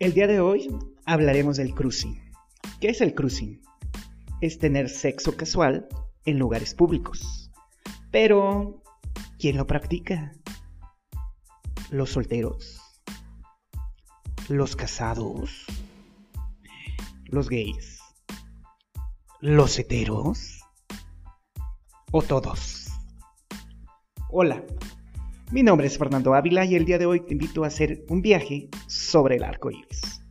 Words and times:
El 0.00 0.14
día 0.14 0.26
de 0.26 0.40
hoy 0.40 0.66
hablaremos 1.04 1.58
del 1.58 1.74
cruising. 1.74 2.18
¿Qué 2.80 2.88
es 2.88 3.02
el 3.02 3.14
cruising? 3.14 3.60
Es 4.40 4.58
tener 4.58 4.88
sexo 4.88 5.36
casual 5.36 5.88
en 6.24 6.38
lugares 6.38 6.74
públicos. 6.74 7.50
Pero, 8.10 8.82
¿quién 9.38 9.58
lo 9.58 9.66
practica? 9.66 10.32
¿Los 11.90 12.12
solteros? 12.12 12.80
¿Los 14.48 14.74
casados? 14.74 15.66
¿Los 17.26 17.50
gays? 17.50 18.00
¿Los 19.40 19.78
heteros? 19.78 20.62
¿O 22.10 22.22
todos? 22.22 22.86
Hola, 24.30 24.64
mi 25.52 25.64
nombre 25.64 25.88
es 25.88 25.98
Fernando 25.98 26.34
Ávila 26.34 26.64
y 26.64 26.76
el 26.76 26.84
día 26.84 26.98
de 26.98 27.06
hoy 27.06 27.20
te 27.20 27.32
invito 27.32 27.64
a 27.64 27.66
hacer 27.66 28.04
un 28.08 28.22
viaje 28.22 28.68
sobre 28.86 29.36
el 29.36 29.42
arco 29.42 29.70
iris. 29.70 30.22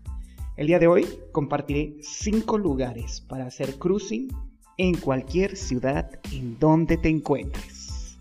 El 0.55 0.67
día 0.67 0.79
de 0.79 0.87
hoy 0.87 1.07
compartiré 1.33 1.95
5 2.01 2.57
lugares 2.57 3.21
para 3.21 3.45
hacer 3.45 3.77
cruising 3.77 4.29
en 4.77 4.95
cualquier 4.95 5.57
ciudad 5.57 6.09
en 6.31 6.57
donde 6.57 6.97
te 6.97 7.09
encuentres. 7.09 8.17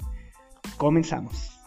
Comenzamos. 0.77 1.58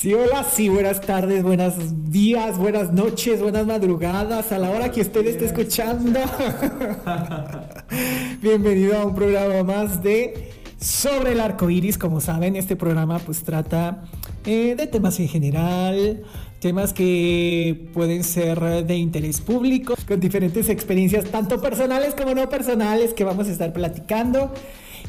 Sí, 0.00 0.14
hola, 0.14 0.44
sí, 0.44 0.70
buenas 0.70 1.02
tardes, 1.02 1.42
buenos 1.42 1.74
días, 2.10 2.56
buenas 2.56 2.90
noches, 2.90 3.42
buenas 3.42 3.66
madrugadas, 3.66 4.50
a 4.50 4.56
la 4.56 4.70
hora 4.70 4.90
que 4.90 5.02
usted 5.02 5.26
esté 5.26 5.44
escuchando. 5.44 6.18
Bienvenido 8.40 8.96
a 8.96 9.04
un 9.04 9.14
programa 9.14 9.62
más 9.62 10.02
de 10.02 10.52
Sobre 10.80 11.32
el 11.32 11.40
Arco 11.40 11.68
Iris. 11.68 11.98
Como 11.98 12.22
saben, 12.22 12.56
este 12.56 12.76
programa 12.76 13.18
pues 13.18 13.42
trata 13.42 14.04
eh, 14.46 14.74
de 14.74 14.86
temas 14.86 15.20
en 15.20 15.28
general, 15.28 16.22
temas 16.60 16.94
que 16.94 17.90
pueden 17.92 18.24
ser 18.24 18.86
de 18.86 18.96
interés 18.96 19.42
público, 19.42 19.96
con 20.08 20.18
diferentes 20.18 20.70
experiencias, 20.70 21.26
tanto 21.26 21.60
personales 21.60 22.14
como 22.14 22.34
no 22.34 22.48
personales, 22.48 23.12
que 23.12 23.24
vamos 23.24 23.48
a 23.48 23.52
estar 23.52 23.70
platicando. 23.74 24.50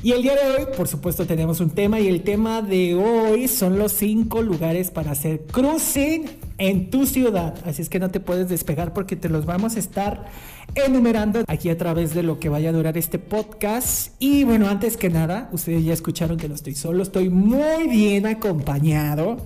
Y 0.03 0.13
el 0.13 0.23
día 0.23 0.33
de 0.35 0.49
hoy, 0.49 0.67
por 0.75 0.87
supuesto, 0.87 1.27
tenemos 1.27 1.59
un 1.59 1.69
tema 1.69 1.99
y 1.99 2.07
el 2.07 2.23
tema 2.23 2.63
de 2.63 2.95
hoy 2.95 3.47
son 3.47 3.77
los 3.77 3.91
cinco 3.91 4.41
lugares 4.41 4.89
para 4.89 5.11
hacer 5.11 5.41
cruising 5.51 6.25
en 6.57 6.89
tu 6.89 7.05
ciudad. 7.05 7.53
Así 7.67 7.83
es 7.83 7.89
que 7.89 7.99
no 7.99 8.09
te 8.09 8.19
puedes 8.19 8.49
despegar 8.49 8.93
porque 8.93 9.15
te 9.15 9.29
los 9.29 9.45
vamos 9.45 9.75
a 9.75 9.79
estar 9.79 10.25
enumerando 10.73 11.43
aquí 11.47 11.69
a 11.69 11.77
través 11.77 12.15
de 12.15 12.23
lo 12.23 12.39
que 12.39 12.49
vaya 12.49 12.69
a 12.69 12.73
durar 12.73 12.97
este 12.97 13.19
podcast. 13.19 14.15
Y 14.17 14.43
bueno, 14.43 14.69
antes 14.69 14.97
que 14.97 15.11
nada, 15.11 15.49
ustedes 15.51 15.85
ya 15.85 15.93
escucharon 15.93 16.37
que 16.37 16.49
no 16.49 16.55
estoy 16.55 16.73
solo, 16.73 17.03
estoy 17.03 17.29
muy 17.29 17.87
bien 17.87 18.25
acompañado 18.25 19.37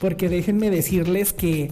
porque 0.00 0.28
déjenme 0.28 0.70
decirles 0.70 1.32
que 1.32 1.70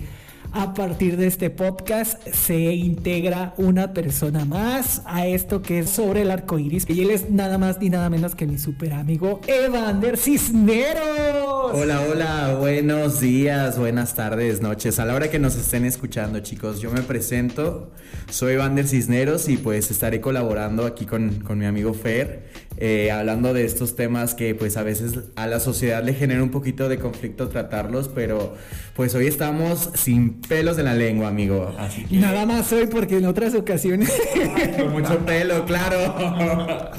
a 0.52 0.74
partir 0.74 1.16
de 1.16 1.26
este 1.26 1.50
podcast 1.50 2.26
se 2.28 2.74
integra 2.74 3.54
una 3.56 3.92
persona 3.92 4.44
más 4.44 5.02
a 5.04 5.26
esto 5.26 5.62
que 5.62 5.80
es 5.80 5.90
sobre 5.90 6.22
el 6.22 6.30
arco 6.30 6.58
iris. 6.58 6.84
Y 6.88 7.02
él 7.02 7.10
es 7.10 7.30
nada 7.30 7.58
más 7.58 7.78
ni 7.80 7.90
nada 7.90 8.10
menos 8.10 8.34
que 8.34 8.46
mi 8.46 8.58
super 8.58 8.92
amigo 8.92 9.40
Evander 9.46 10.16
Cisneros. 10.16 11.72
Hola, 11.72 12.00
hola, 12.10 12.56
buenos 12.58 13.20
días, 13.20 13.78
buenas 13.78 14.14
tardes, 14.14 14.62
noches. 14.62 14.98
A 14.98 15.04
la 15.04 15.14
hora 15.14 15.30
que 15.30 15.38
nos 15.38 15.56
estén 15.56 15.84
escuchando, 15.84 16.40
chicos, 16.40 16.80
yo 16.80 16.90
me 16.90 17.02
presento. 17.02 17.90
Soy 18.30 18.54
Evander 18.54 18.86
Cisneros 18.86 19.48
y 19.48 19.56
pues 19.56 19.90
estaré 19.90 20.20
colaborando 20.20 20.86
aquí 20.86 21.04
con, 21.04 21.40
con 21.40 21.58
mi 21.58 21.66
amigo 21.66 21.94
Fer. 21.94 22.48
Eh, 22.80 23.10
hablando 23.10 23.54
de 23.54 23.64
estos 23.64 23.96
temas 23.96 24.34
que 24.34 24.54
pues 24.54 24.76
a 24.76 24.84
veces 24.84 25.18
a 25.34 25.48
la 25.48 25.58
sociedad 25.58 26.02
le 26.04 26.14
genera 26.14 26.42
un 26.42 26.50
poquito 26.50 26.88
de 26.88 26.98
conflicto 26.98 27.48
tratarlos, 27.48 28.08
pero 28.08 28.54
pues 28.94 29.14
hoy 29.16 29.26
estamos 29.26 29.90
sin 29.94 30.37
pelos 30.48 30.78
en 30.78 30.86
la 30.86 30.94
lengua, 30.94 31.28
amigo. 31.28 31.74
Así 31.78 32.06
Nada 32.10 32.46
más 32.46 32.72
hoy 32.72 32.86
porque 32.86 33.18
en 33.18 33.26
otras 33.26 33.54
ocasiones... 33.54 34.12
Con 34.76 34.92
mucho 35.00 35.18
pelo, 35.20 35.64
claro. 35.64 36.90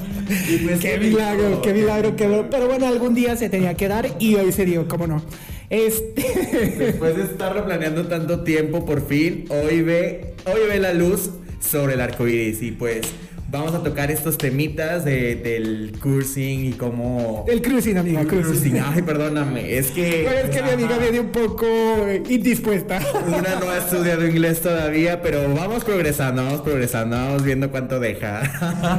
Pues, 0.64 0.78
qué 0.78 0.96
milagro, 0.96 1.60
qué 1.60 1.72
milagro 1.72 2.14
quedó. 2.14 2.48
Pero 2.48 2.68
bueno, 2.68 2.86
algún 2.86 3.14
día 3.14 3.36
se 3.36 3.48
tenía 3.48 3.74
que 3.74 3.88
dar 3.88 4.08
y 4.20 4.36
hoy 4.36 4.52
se 4.52 4.64
dio, 4.64 4.86
cómo 4.86 5.08
no. 5.08 5.22
Este... 5.68 6.22
Después 6.78 7.16
de 7.16 7.24
estarlo 7.24 7.64
planeando 7.64 8.06
tanto 8.06 8.44
tiempo, 8.44 8.84
por 8.84 9.04
fin, 9.04 9.46
hoy 9.48 9.82
ve, 9.82 10.34
hoy 10.46 10.68
ve 10.68 10.78
la 10.78 10.92
luz 10.92 11.30
sobre 11.60 11.94
el 11.94 12.00
arco 12.00 12.28
iris 12.28 12.62
y 12.62 12.70
pues 12.70 13.02
vamos 13.50 13.74
a 13.74 13.82
tocar 13.82 14.10
estos 14.10 14.38
temitas 14.38 15.04
de, 15.04 15.34
del 15.34 15.92
cruising 16.00 16.66
y 16.66 16.72
cómo... 16.72 17.44
El 17.48 17.60
cruising, 17.60 17.98
amiga, 17.98 18.24
cruising. 18.24 18.80
Ay, 18.80 19.02
perdóname, 19.02 19.76
es 19.76 19.90
que... 19.90 20.26
es 20.26 20.50
que 20.50 20.62
mi 20.62 20.70
amiga 20.70 20.98
viene 20.98 21.20
un 21.20 21.30
poco 21.30 21.66
indispuesta. 22.28 23.00
Una 23.26 23.60
no 23.60 23.70
ha 23.70 23.78
estudiado 23.78 24.26
inglés 24.26 24.60
todavía, 24.60 25.20
pero 25.20 25.52
vamos 25.54 25.84
progresando, 25.84 26.44
vamos 26.44 26.60
progresando, 26.60 27.16
vamos 27.16 27.42
viendo 27.42 27.70
cuánto 27.70 27.98
deja. 27.98 28.42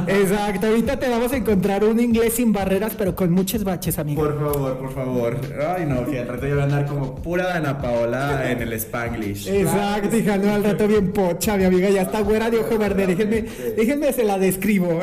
Exacto, 0.06 0.66
ahorita 0.66 0.98
te 0.98 1.08
vamos 1.08 1.32
a 1.32 1.36
encontrar 1.36 1.84
un 1.84 1.98
inglés 1.98 2.34
sin 2.34 2.52
barreras, 2.52 2.94
pero 2.96 3.16
con 3.16 3.30
muchos 3.30 3.64
baches, 3.64 3.98
amiga. 3.98 4.20
Por 4.20 4.38
favor, 4.38 4.78
por 4.78 4.94
favor. 4.94 5.36
Ay, 5.76 5.86
no, 5.86 6.04
que 6.04 6.18
al 6.18 6.28
rato 6.28 6.46
yo 6.46 6.54
voy 6.54 6.62
a 6.62 6.64
andar 6.64 6.86
como 6.86 7.14
pura 7.14 7.56
Ana 7.56 7.80
Paola 7.80 8.50
en 8.50 8.60
el 8.60 8.72
Spanglish. 8.74 9.48
Exacto, 9.48 10.14
hija, 10.16 10.36
no, 10.36 10.52
al 10.52 10.62
rato 10.62 10.86
bien 10.86 11.12
pocha, 11.12 11.56
mi 11.56 11.64
amiga, 11.64 11.88
ya 11.88 12.02
está 12.02 12.20
güera 12.20 12.50
de 12.50 12.58
ojo 12.58 12.76
verde. 12.76 13.06
Déjenme, 13.06 13.44
déjenme 13.76 14.12
se 14.12 14.24
la 14.24 14.38
describo. 14.42 14.88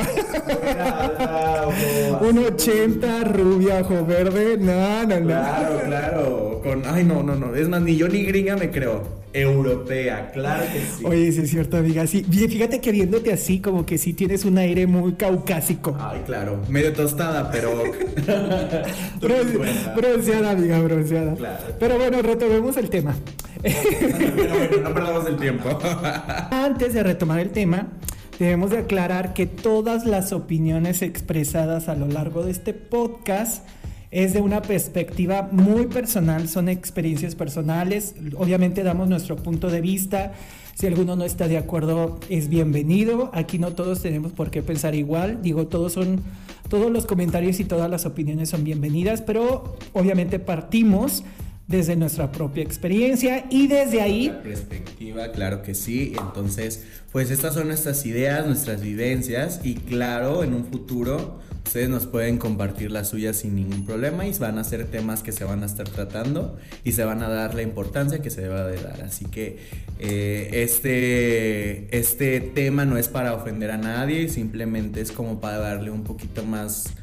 Un 2.21 2.37
80, 2.37 3.23
rubia, 3.25 3.79
ojo 3.79 4.05
verde. 4.05 4.57
No, 4.57 5.05
no, 5.05 5.19
no. 5.19 5.25
Claro, 5.25 5.81
claro. 5.85 6.61
Con, 6.63 6.83
ay, 6.85 7.03
no, 7.03 7.23
no, 7.23 7.35
no. 7.35 7.55
Es 7.55 7.67
más, 7.67 7.81
ni 7.81 7.95
yo 7.95 8.07
ni 8.07 8.23
gringa 8.23 8.55
me 8.55 8.69
creo. 8.69 9.19
Europea, 9.31 10.31
claro 10.33 10.63
que 10.73 10.79
sí. 10.79 11.05
Oye, 11.05 11.31
sí 11.31 11.41
es 11.41 11.51
cierto, 11.51 11.77
amiga. 11.77 12.07
Sí, 12.07 12.23
fíjate 12.23 12.81
que 12.81 12.91
viéndote 12.91 13.31
así, 13.31 13.59
como 13.59 13.85
que 13.85 13.99
sí 13.99 14.13
tienes 14.13 14.43
un 14.43 14.57
aire 14.57 14.87
muy 14.87 15.13
caucásico. 15.13 15.95
Ay, 15.99 16.21
claro. 16.25 16.59
Medio 16.67 16.93
tostada, 16.93 17.51
pero. 17.51 17.83
bronceada, 19.95 20.51
amiga, 20.51 20.79
bronceada. 20.79 21.35
Claro. 21.35 21.63
Pero 21.79 21.97
bueno, 21.97 22.21
retomemos 22.23 22.75
el 22.77 22.89
tema. 22.89 23.15
no 24.83 24.93
perdamos 24.93 25.27
el 25.27 25.37
tiempo. 25.37 25.77
Antes 26.49 26.93
de 26.93 27.03
retomar 27.03 27.39
el 27.39 27.51
tema, 27.51 27.87
debemos 28.39 28.69
de 28.69 28.79
aclarar 28.79 29.33
que 29.33 29.45
todas 29.45 30.05
las 30.05 30.31
opiniones 30.31 31.01
expresadas 31.01 31.89
a 31.89 31.95
lo 31.95 32.07
largo 32.07 32.43
de 32.43 32.51
este 32.51 32.73
podcast 32.73 33.67
es 34.11 34.33
de 34.33 34.41
una 34.41 34.61
perspectiva 34.61 35.49
muy 35.51 35.85
personal, 35.85 36.47
son 36.47 36.67
experiencias 36.69 37.35
personales, 37.35 38.15
obviamente 38.37 38.81
damos 38.81 39.07
nuestro 39.07 39.35
punto 39.35 39.69
de 39.69 39.81
vista, 39.81 40.31
si 40.73 40.87
alguno 40.87 41.15
no 41.15 41.25
está 41.25 41.47
de 41.47 41.57
acuerdo 41.57 42.17
es 42.29 42.47
bienvenido, 42.47 43.29
aquí 43.33 43.59
no 43.59 43.73
todos 43.73 44.01
tenemos 44.01 44.31
por 44.31 44.49
qué 44.49 44.63
pensar 44.63 44.95
igual, 44.95 45.41
digo, 45.43 45.67
todos 45.67 45.93
son 45.93 46.21
todos 46.69 46.91
los 46.91 47.05
comentarios 47.05 47.59
y 47.59 47.65
todas 47.65 47.89
las 47.89 48.05
opiniones 48.05 48.49
son 48.49 48.63
bienvenidas, 48.63 49.21
pero 49.21 49.75
obviamente 49.93 50.39
partimos 50.39 51.23
desde 51.69 51.95
nuestra 51.95 52.31
propia 52.31 52.63
experiencia 52.63 53.45
y 53.51 53.67
desde 53.67 54.01
ahí... 54.01 54.35
perspectiva, 54.43 55.31
claro 55.31 55.61
que 55.61 55.75
sí. 55.75 56.13
Entonces, 56.19 56.83
pues 57.11 57.29
estas 57.29 57.53
son 57.53 57.67
nuestras 57.67 58.07
ideas, 58.07 58.45
nuestras 58.47 58.81
vivencias 58.81 59.61
y 59.63 59.75
claro, 59.75 60.43
en 60.43 60.55
un 60.55 60.65
futuro 60.65 61.39
ustedes 61.63 61.89
nos 61.89 62.07
pueden 62.07 62.39
compartir 62.39 62.89
las 62.89 63.09
suyas 63.09 63.37
sin 63.37 63.55
ningún 63.55 63.85
problema 63.85 64.25
y 64.25 64.33
van 64.39 64.57
a 64.57 64.63
ser 64.63 64.85
temas 64.85 65.21
que 65.21 65.31
se 65.31 65.43
van 65.43 65.61
a 65.61 65.67
estar 65.67 65.87
tratando 65.87 66.57
y 66.83 66.93
se 66.93 67.03
van 67.03 67.21
a 67.21 67.29
dar 67.29 67.53
la 67.53 67.61
importancia 67.61 68.23
que 68.23 68.31
se 68.31 68.41
deba 68.41 68.65
de 68.65 68.81
dar. 68.81 69.03
Así 69.03 69.25
que 69.25 69.59
eh, 69.99 70.49
este, 70.51 71.95
este 71.95 72.41
tema 72.41 72.85
no 72.85 72.97
es 72.97 73.09
para 73.09 73.35
ofender 73.35 73.69
a 73.69 73.77
nadie, 73.77 74.27
simplemente 74.29 75.01
es 75.01 75.11
como 75.11 75.39
para 75.39 75.59
darle 75.59 75.91
un 75.91 76.03
poquito 76.03 76.43
más 76.43 76.95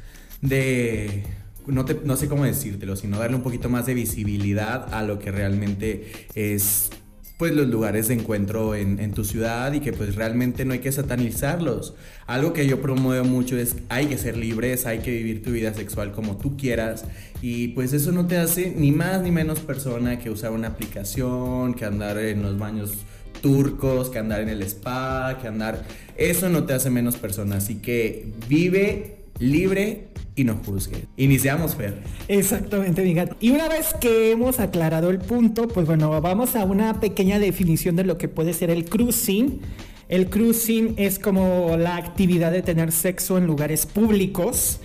de 0.42 1.22
no, 1.66 2.16
sé 2.16 2.28
cómo 2.28 2.44
decírtelo, 2.44 2.96
sino 2.96 3.18
darle 3.18 3.36
un 3.36 3.42
poquito 3.42 3.68
más 3.68 3.86
de 3.86 3.94
visibilidad 3.94 4.92
a 4.94 5.02
lo 5.02 5.18
que 5.18 5.30
realmente 5.30 6.12
es 6.34 6.90
pues 7.38 7.54
los 7.54 7.68
lugares 7.68 8.08
de 8.08 8.14
encuentro 8.14 8.74
en, 8.74 9.12
tu 9.12 9.22
ciudad 9.22 9.70
y 9.74 9.80
que 9.80 9.92
pues 9.92 10.14
realmente 10.14 10.64
no 10.64 10.72
hay 10.72 10.78
que 10.78 10.90
satanizarlos. 10.90 11.94
Algo 12.26 12.54
que 12.54 12.66
yo 12.66 12.80
promuevo 12.80 13.26
mucho 13.26 13.58
es 13.58 13.76
hay 13.90 14.06
que 14.06 14.16
ser 14.16 14.38
libres, 14.38 14.86
hay 14.86 15.00
que 15.00 15.10
vivir 15.10 15.42
tu 15.42 15.50
vida 15.50 15.74
sexual 15.74 16.12
como 16.12 16.38
tú 16.38 16.56
quieras 16.56 17.04
y 17.42 17.68
pues 17.68 17.92
eso 17.92 18.10
no 18.10 18.26
te 18.26 18.38
hace 18.38 18.72
ni 18.74 18.90
más 18.90 19.20
ni 19.20 19.32
menos 19.32 19.60
persona 19.60 20.18
que 20.18 20.30
usar 20.30 20.52
una 20.52 20.68
aplicación, 20.68 21.74
que 21.74 21.84
andar 21.84 22.16
en 22.16 22.42
los 22.42 22.58
baños 22.58 22.94
turcos, 23.42 24.08
que 24.08 24.18
andar 24.18 24.40
en 24.40 24.48
el 24.48 24.62
spa, 24.62 25.38
que 25.40 25.48
andar... 25.48 25.84
Eso 26.16 26.48
no 26.48 26.64
te 26.64 26.72
hace 26.72 26.88
menos 26.88 27.16
persona, 27.16 27.56
así 27.56 27.76
que 27.76 28.32
vive 28.48 29.15
libre 29.38 30.08
y 30.34 30.44
no 30.44 30.56
juzgues. 30.64 31.04
Iniciamos, 31.16 31.74
Fer. 31.74 32.02
Exactamente, 32.28 33.00
amiga. 33.00 33.28
Y 33.40 33.50
una 33.50 33.68
vez 33.68 33.94
que 34.00 34.30
hemos 34.30 34.60
aclarado 34.60 35.10
el 35.10 35.18
punto, 35.18 35.66
pues 35.66 35.86
bueno, 35.86 36.20
vamos 36.20 36.56
a 36.56 36.64
una 36.64 37.00
pequeña 37.00 37.38
definición 37.38 37.96
de 37.96 38.04
lo 38.04 38.18
que 38.18 38.28
puede 38.28 38.52
ser 38.52 38.70
el 38.70 38.84
cruising. 38.84 39.60
El 40.08 40.28
cruising 40.28 40.94
es 40.98 41.18
como 41.18 41.76
la 41.76 41.96
actividad 41.96 42.52
de 42.52 42.62
tener 42.62 42.92
sexo 42.92 43.38
en 43.38 43.46
lugares 43.46 43.86
públicos 43.86 44.78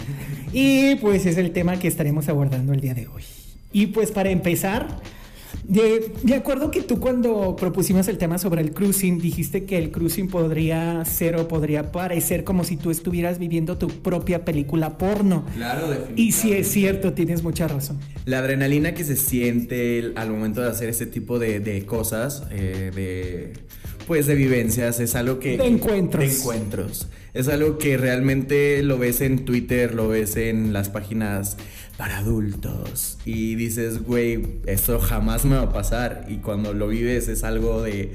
y 0.51 0.95
pues 0.95 1.25
es 1.25 1.37
el 1.37 1.51
tema 1.51 1.77
que 1.77 1.87
estaremos 1.87 2.27
abordando 2.27 2.73
el 2.73 2.81
día 2.81 2.93
de 2.93 3.07
hoy. 3.07 3.23
Y 3.71 3.87
pues 3.87 4.11
para 4.11 4.31
empezar, 4.31 4.87
de, 5.71 6.11
de, 6.23 6.35
acuerdo 6.35 6.69
que 6.69 6.81
tú 6.81 6.99
cuando 6.99 7.55
propusimos 7.55 8.07
el 8.09 8.17
tema 8.17 8.37
sobre 8.37 8.61
el 8.61 8.73
cruising, 8.73 9.19
dijiste 9.19 9.63
que 9.63 9.77
el 9.77 9.89
cruising 9.89 10.27
podría 10.27 11.05
ser 11.05 11.37
o 11.37 11.47
podría 11.47 11.93
parecer 11.93 12.43
como 12.43 12.65
si 12.65 12.75
tú 12.75 12.91
estuvieras 12.91 13.39
viviendo 13.39 13.77
tu 13.77 13.87
propia 13.87 14.43
película 14.43 14.97
porno. 14.97 15.45
Claro, 15.55 15.87
definitivamente. 15.87 16.21
Y 16.21 16.31
si 16.33 16.51
es 16.51 16.67
cierto, 16.67 17.13
tienes 17.13 17.41
mucha 17.41 17.69
razón. 17.69 17.99
La 18.25 18.39
adrenalina 18.39 18.93
que 18.93 19.05
se 19.05 19.15
siente 19.15 20.11
al 20.15 20.29
momento 20.29 20.61
de 20.61 20.67
hacer 20.67 20.89
este 20.89 21.05
tipo 21.05 21.39
de, 21.39 21.61
de 21.61 21.85
cosas, 21.85 22.43
eh, 22.51 22.91
de 22.93 23.53
pues 24.07 24.27
de 24.27 24.35
vivencias, 24.35 24.99
es 24.99 25.15
algo 25.15 25.39
que... 25.39 25.57
De 25.57 25.67
encuentros. 25.67 26.25
De 26.25 26.35
encuentros. 26.35 27.07
Es 27.33 27.47
algo 27.47 27.77
que 27.77 27.95
realmente 27.95 28.83
lo 28.83 28.97
ves 28.97 29.21
en 29.21 29.45
Twitter, 29.45 29.95
lo 29.95 30.09
ves 30.09 30.35
en 30.35 30.73
las 30.73 30.89
páginas 30.89 31.55
para 32.01 32.17
adultos 32.17 33.19
y 33.25 33.53
dices, 33.53 34.03
güey, 34.03 34.41
esto 34.65 34.99
jamás 34.99 35.45
me 35.45 35.55
va 35.55 35.61
a 35.61 35.71
pasar. 35.71 36.25
Y 36.29 36.37
cuando 36.37 36.73
lo 36.73 36.87
vives 36.87 37.27
es 37.27 37.43
algo 37.43 37.83
de, 37.83 38.13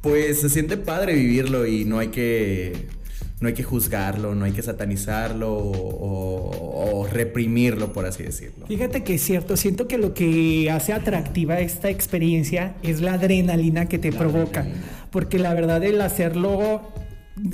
pues 0.00 0.40
se 0.40 0.48
siente 0.48 0.78
padre 0.78 1.12
vivirlo 1.12 1.66
y 1.66 1.84
no 1.84 1.98
hay 1.98 2.08
que, 2.08 2.86
no 3.40 3.48
hay 3.48 3.52
que 3.52 3.62
juzgarlo, 3.62 4.34
no 4.34 4.46
hay 4.46 4.52
que 4.52 4.62
satanizarlo 4.62 5.52
o, 5.52 7.00
o 7.00 7.06
reprimirlo, 7.06 7.92
por 7.92 8.06
así 8.06 8.22
decirlo. 8.22 8.66
Fíjate 8.68 9.04
que 9.04 9.16
es 9.16 9.22
cierto, 9.22 9.58
siento 9.58 9.86
que 9.86 9.98
lo 9.98 10.14
que 10.14 10.70
hace 10.70 10.94
atractiva 10.94 11.60
esta 11.60 11.90
experiencia 11.90 12.74
es 12.82 13.02
la 13.02 13.12
adrenalina 13.12 13.84
que 13.84 13.98
te 13.98 14.12
la 14.12 14.18
provoca, 14.18 14.60
adrenalina. 14.60 15.08
porque 15.10 15.38
la 15.38 15.52
verdad 15.52 15.84
el 15.84 16.00
hacerlo 16.00 16.80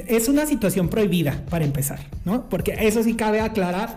es 0.06 0.28
una 0.28 0.46
situación 0.46 0.88
prohibida 0.90 1.44
para 1.50 1.64
empezar, 1.64 1.98
¿no? 2.24 2.48
Porque 2.48 2.76
eso 2.78 3.02
sí 3.02 3.14
cabe 3.14 3.40
aclarar 3.40 3.96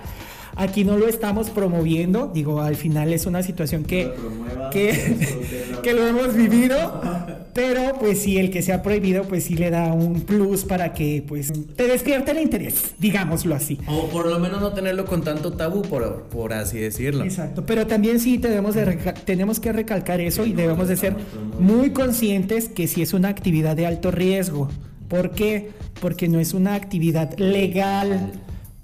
Aquí 0.55 0.83
no 0.83 0.97
lo 0.97 1.07
estamos 1.07 1.49
promoviendo, 1.49 2.29
digo, 2.31 2.61
al 2.61 2.75
final 2.75 3.11
es 3.11 3.25
una 3.25 3.41
situación 3.41 3.83
que, 3.83 4.05
lo 4.05 4.69
que, 4.69 5.17
que, 5.83 5.93
lo 5.93 6.05
hemos 6.05 6.35
vivido, 6.35 7.01
pero 7.53 7.97
pues 7.99 8.19
sí, 8.19 8.37
el 8.37 8.51
que 8.51 8.61
sea 8.61 8.83
prohibido, 8.83 9.23
pues 9.23 9.45
sí 9.45 9.55
le 9.55 9.71
da 9.71 9.93
un 9.93 10.21
plus 10.21 10.63
para 10.63 10.93
que 10.93 11.23
pues 11.27 11.51
te 11.75 11.87
despierte 11.87 12.31
el 12.31 12.39
interés, 12.39 12.93
digámoslo 12.99 13.55
así. 13.55 13.79
O 13.87 14.07
por 14.09 14.27
lo 14.27 14.39
menos 14.39 14.61
no 14.61 14.73
tenerlo 14.73 15.05
con 15.05 15.23
tanto 15.23 15.53
tabú, 15.53 15.81
por, 15.81 16.23
por 16.23 16.53
así 16.53 16.77
decirlo. 16.77 17.23
Exacto, 17.23 17.65
pero 17.65 17.87
también 17.87 18.19
sí 18.19 18.37
tenemos, 18.37 18.75
de, 18.75 18.85
tenemos 19.25 19.59
que 19.59 19.73
recalcar 19.73 20.21
eso 20.21 20.45
y 20.45 20.53
debemos 20.53 20.87
de 20.87 20.97
ser 20.97 21.15
muy 21.59 21.91
conscientes 21.91 22.69
que 22.69 22.87
sí 22.87 23.01
es 23.01 23.13
una 23.13 23.29
actividad 23.29 23.75
de 23.75 23.87
alto 23.87 24.11
riesgo. 24.11 24.69
¿Por 25.07 25.31
qué? 25.31 25.71
Porque 25.99 26.27
no 26.27 26.39
es 26.39 26.53
una 26.53 26.75
actividad 26.75 27.37
legal, 27.37 28.33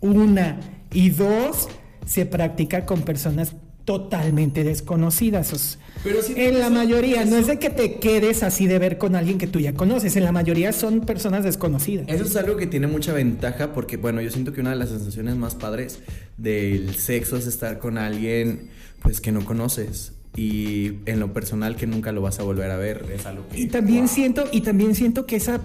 una 0.02 0.58
y 0.92 1.10
dos, 1.10 1.68
se 2.06 2.26
practica 2.26 2.86
con 2.86 3.02
personas 3.02 3.56
totalmente 3.90 4.64
desconocidas. 4.64 5.80
Pero 6.04 6.22
si 6.22 6.40
en 6.40 6.60
la 6.60 6.70
mayoría, 6.70 7.26
no 7.26 7.38
es 7.38 7.48
de 7.48 7.58
que 7.58 7.72
te 7.72 7.96
quedes 7.96 8.44
así 8.44 8.68
de 8.68 8.78
ver 8.78 9.00
con 9.00 9.16
alguien 9.16 9.40
que 9.40 9.48
tú 9.48 9.60
ya 9.60 9.74
conoces, 9.74 10.16
en 10.16 10.24
la 10.24 10.32
mayoría 10.32 10.74
son 10.74 11.02
personas 11.02 11.44
desconocidas. 11.44 12.08
Eso 12.08 12.24
es 12.24 12.36
algo 12.36 12.56
que 12.56 12.68
tiene 12.68 12.86
mucha 12.86 13.14
ventaja 13.14 13.74
porque, 13.74 13.98
bueno, 13.98 14.22
yo 14.22 14.30
siento 14.30 14.54
que 14.54 14.62
una 14.62 14.70
de 14.70 14.76
las 14.76 14.90
sensaciones 14.90 15.36
más 15.38 15.56
padres 15.56 16.02
del 16.38 16.96
sexo 16.96 17.36
es 17.36 17.48
estar 17.48 17.80
con 17.80 17.98
alguien 17.98 18.70
pues 19.02 19.22
que 19.22 19.32
no 19.32 19.44
conoces 19.44 20.14
y 20.36 20.98
en 21.06 21.20
lo 21.20 21.34
personal 21.34 21.76
que 21.76 21.88
nunca 21.88 22.12
lo 22.12 22.22
vas 22.22 22.40
a 22.40 22.44
volver 22.44 22.70
a 22.70 22.78
ver 22.78 23.06
es 23.12 23.26
algo 23.26 23.48
que 23.48 23.60
y 23.60 23.68
también 23.68 24.02
wow. 24.02 24.08
siento 24.08 24.44
y 24.52 24.62
también 24.62 24.94
siento 24.94 25.26
que 25.26 25.36
esa 25.38 25.62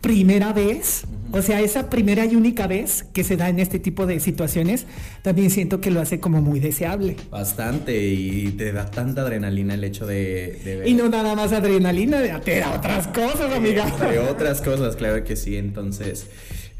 primera 0.00 0.52
vez, 0.52 1.04
uh 1.04 1.10
-huh. 1.10 1.17
O 1.32 1.42
sea, 1.42 1.60
esa 1.60 1.90
primera 1.90 2.24
y 2.24 2.36
única 2.36 2.66
vez 2.66 3.04
que 3.12 3.24
se 3.24 3.36
da 3.36 3.48
en 3.48 3.58
este 3.58 3.78
tipo 3.78 4.06
de 4.06 4.20
situaciones, 4.20 4.86
también 5.22 5.50
siento 5.50 5.80
que 5.80 5.90
lo 5.90 6.00
hace 6.00 6.20
como 6.20 6.42
muy 6.42 6.60
deseable. 6.60 7.16
Bastante, 7.30 8.06
y 8.06 8.50
te 8.52 8.72
da 8.72 8.86
tanta 8.86 9.22
adrenalina 9.22 9.74
el 9.74 9.84
hecho 9.84 10.06
de, 10.06 10.60
de 10.64 10.76
ver. 10.76 10.88
Y 10.88 10.94
no 10.94 11.08
nada 11.08 11.34
más 11.34 11.52
adrenalina, 11.52 12.40
te 12.40 12.60
da 12.60 12.74
otras 12.74 13.08
cosas, 13.08 13.52
amiga. 13.52 13.86
De 14.10 14.18
otras 14.30 14.60
cosas, 14.60 14.96
claro 14.96 15.24
que 15.24 15.36
sí, 15.36 15.56
entonces... 15.56 16.26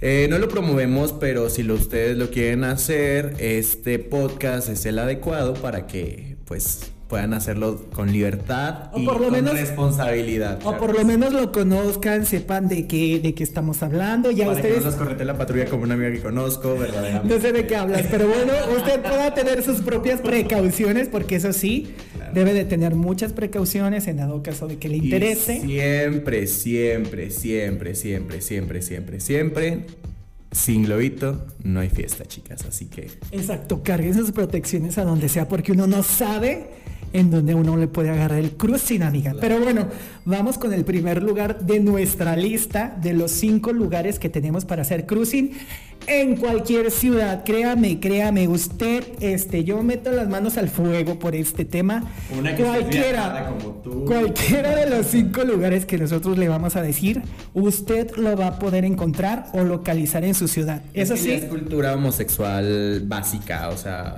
Eh, 0.01 0.29
no 0.31 0.39
lo 0.39 0.47
promovemos, 0.49 1.13
pero 1.13 1.51
si 1.51 1.65
lo, 1.65 1.75
ustedes 1.75 2.17
lo 2.17 2.31
quieren 2.31 2.63
hacer, 2.63 3.35
este 3.41 3.99
podcast 3.99 4.69
es 4.69 4.87
el 4.87 4.97
adecuado 5.01 5.55
para 5.55 5.89
que, 5.89 6.37
pues, 6.45 6.93
puedan 7.09 7.33
hacerlo 7.33 7.87
con 7.95 8.13
libertad 8.13 8.91
o 8.93 9.01
y 9.01 9.07
por 9.07 9.15
lo 9.19 9.25
con 9.25 9.33
menos, 9.33 9.59
responsabilidad. 9.59 10.61
O 10.63 10.77
por 10.77 10.95
lo 10.95 11.05
menos 11.07 11.33
lo 11.33 11.51
conozcan, 11.51 12.27
sepan 12.27 12.69
de 12.69 12.87
qué, 12.87 13.19
de 13.19 13.35
qué 13.35 13.43
estamos 13.43 13.83
hablando. 13.83 14.31
Ya 14.31 14.45
Para 14.45 14.59
ustedes. 14.59 14.85
Que 14.85 14.91
no 14.91 14.97
correte 14.97 15.25
la 15.25 15.39
patrulla 15.39 15.65
como 15.67 15.85
una 15.85 15.95
amiga 15.95 16.13
que 16.13 16.21
conozco, 16.21 16.77
verdaderamente. 16.77 17.35
No 17.35 17.41
sé 17.41 17.53
de 17.53 17.67
qué 17.67 17.77
hablas, 17.77 18.05
pero 18.11 18.29
bueno, 18.29 18.53
usted 18.77 19.01
pueda 19.01 19.33
tener 19.33 19.63
sus 19.63 19.81
propias 19.81 20.21
precauciones, 20.21 21.09
porque 21.09 21.37
eso 21.37 21.55
sí, 21.55 21.95
claro. 22.15 22.33
debe 22.35 22.53
de 22.53 22.67
tener 22.67 22.95
muchas 22.95 23.33
precauciones 23.33 24.07
en 24.07 24.19
dado 24.19 24.43
caso 24.43 24.69
de 24.69 24.77
que 24.77 24.91
le 24.91 24.99
interese. 24.99 25.57
Y 25.57 25.79
siempre, 25.79 26.47
siempre, 26.47 27.31
siempre, 27.31 27.95
siempre, 27.95 28.41
siempre, 28.43 28.83
siempre, 28.83 29.21
siempre. 29.21 29.87
Sin 30.51 30.85
globito 30.85 31.47
no 31.63 31.81
hay 31.81 31.91
fiesta, 31.91 32.25
chicas, 32.25 32.65
así 32.67 32.87
que... 32.87 33.11
Exacto, 33.33 33.83
carguen 33.83 34.15
sus 34.15 34.33
protecciones 34.33 34.97
a 34.97 35.05
donde 35.05 35.29
sea 35.29 35.47
porque 35.47 35.73
uno 35.73 35.87
no 35.87 36.03
sabe 36.03 36.69
en 37.13 37.31
donde 37.31 37.55
uno 37.55 37.77
le 37.77 37.89
puede 37.89 38.11
agarrar 38.11 38.39
el 38.39 38.53
cruising, 38.53 39.03
amiga. 39.03 39.35
Pero 39.41 39.61
bueno, 39.61 39.89
vamos 40.25 40.59
con 40.59 40.73
el 40.73 40.85
primer 40.85 41.23
lugar 41.23 41.61
de 41.61 41.81
nuestra 41.81 42.37
lista 42.37 42.97
de 43.01 43.13
los 43.15 43.31
cinco 43.31 43.73
lugares 43.73 44.19
que 44.19 44.29
tenemos 44.29 44.65
para 44.65 44.83
hacer 44.83 45.07
cruising 45.07 45.53
en 46.07 46.37
cualquier 46.37 46.91
ciudad. 46.91 47.45
Créame, 47.45 48.01
créame, 48.01 48.49
usted, 48.49 49.05
este, 49.21 49.65
yo 49.65 49.83
meto 49.83 50.11
las 50.11 50.29
manos 50.29 50.57
al 50.57 50.69
fuego 50.69 51.19
por 51.19 51.35
este 51.35 51.65
tema. 51.65 52.05
Una 52.37 52.57
que 52.57 52.63
cualquiera, 52.63 53.55
como 53.59 53.75
tú. 53.77 54.05
cualquiera 54.05 54.75
de 54.75 54.91
los 54.91 55.07
cinco 55.07 55.45
lugares 55.45 55.87
que 55.87 55.99
nosotros 55.99 56.39
le 56.39 56.49
vamos 56.49 56.77
a 56.77 56.83
decir, 56.83 57.23
usted 57.55 58.11
lo 58.17 58.37
va 58.37 58.49
a 58.49 58.59
poder 58.59 58.85
encontrar 58.85 59.47
o 59.53 59.63
localizar 59.65 60.25
en 60.25 60.35
su 60.35 60.49
ciudad. 60.49 60.83
Es 60.95 61.11
Eso 61.11 61.15
que 61.15 61.21
sí. 61.21 61.33
Es 61.33 61.45
cultura 61.45 61.95
homosexual 61.95 63.03
básica, 63.05 63.69
o 63.69 63.77
sea, 63.77 64.17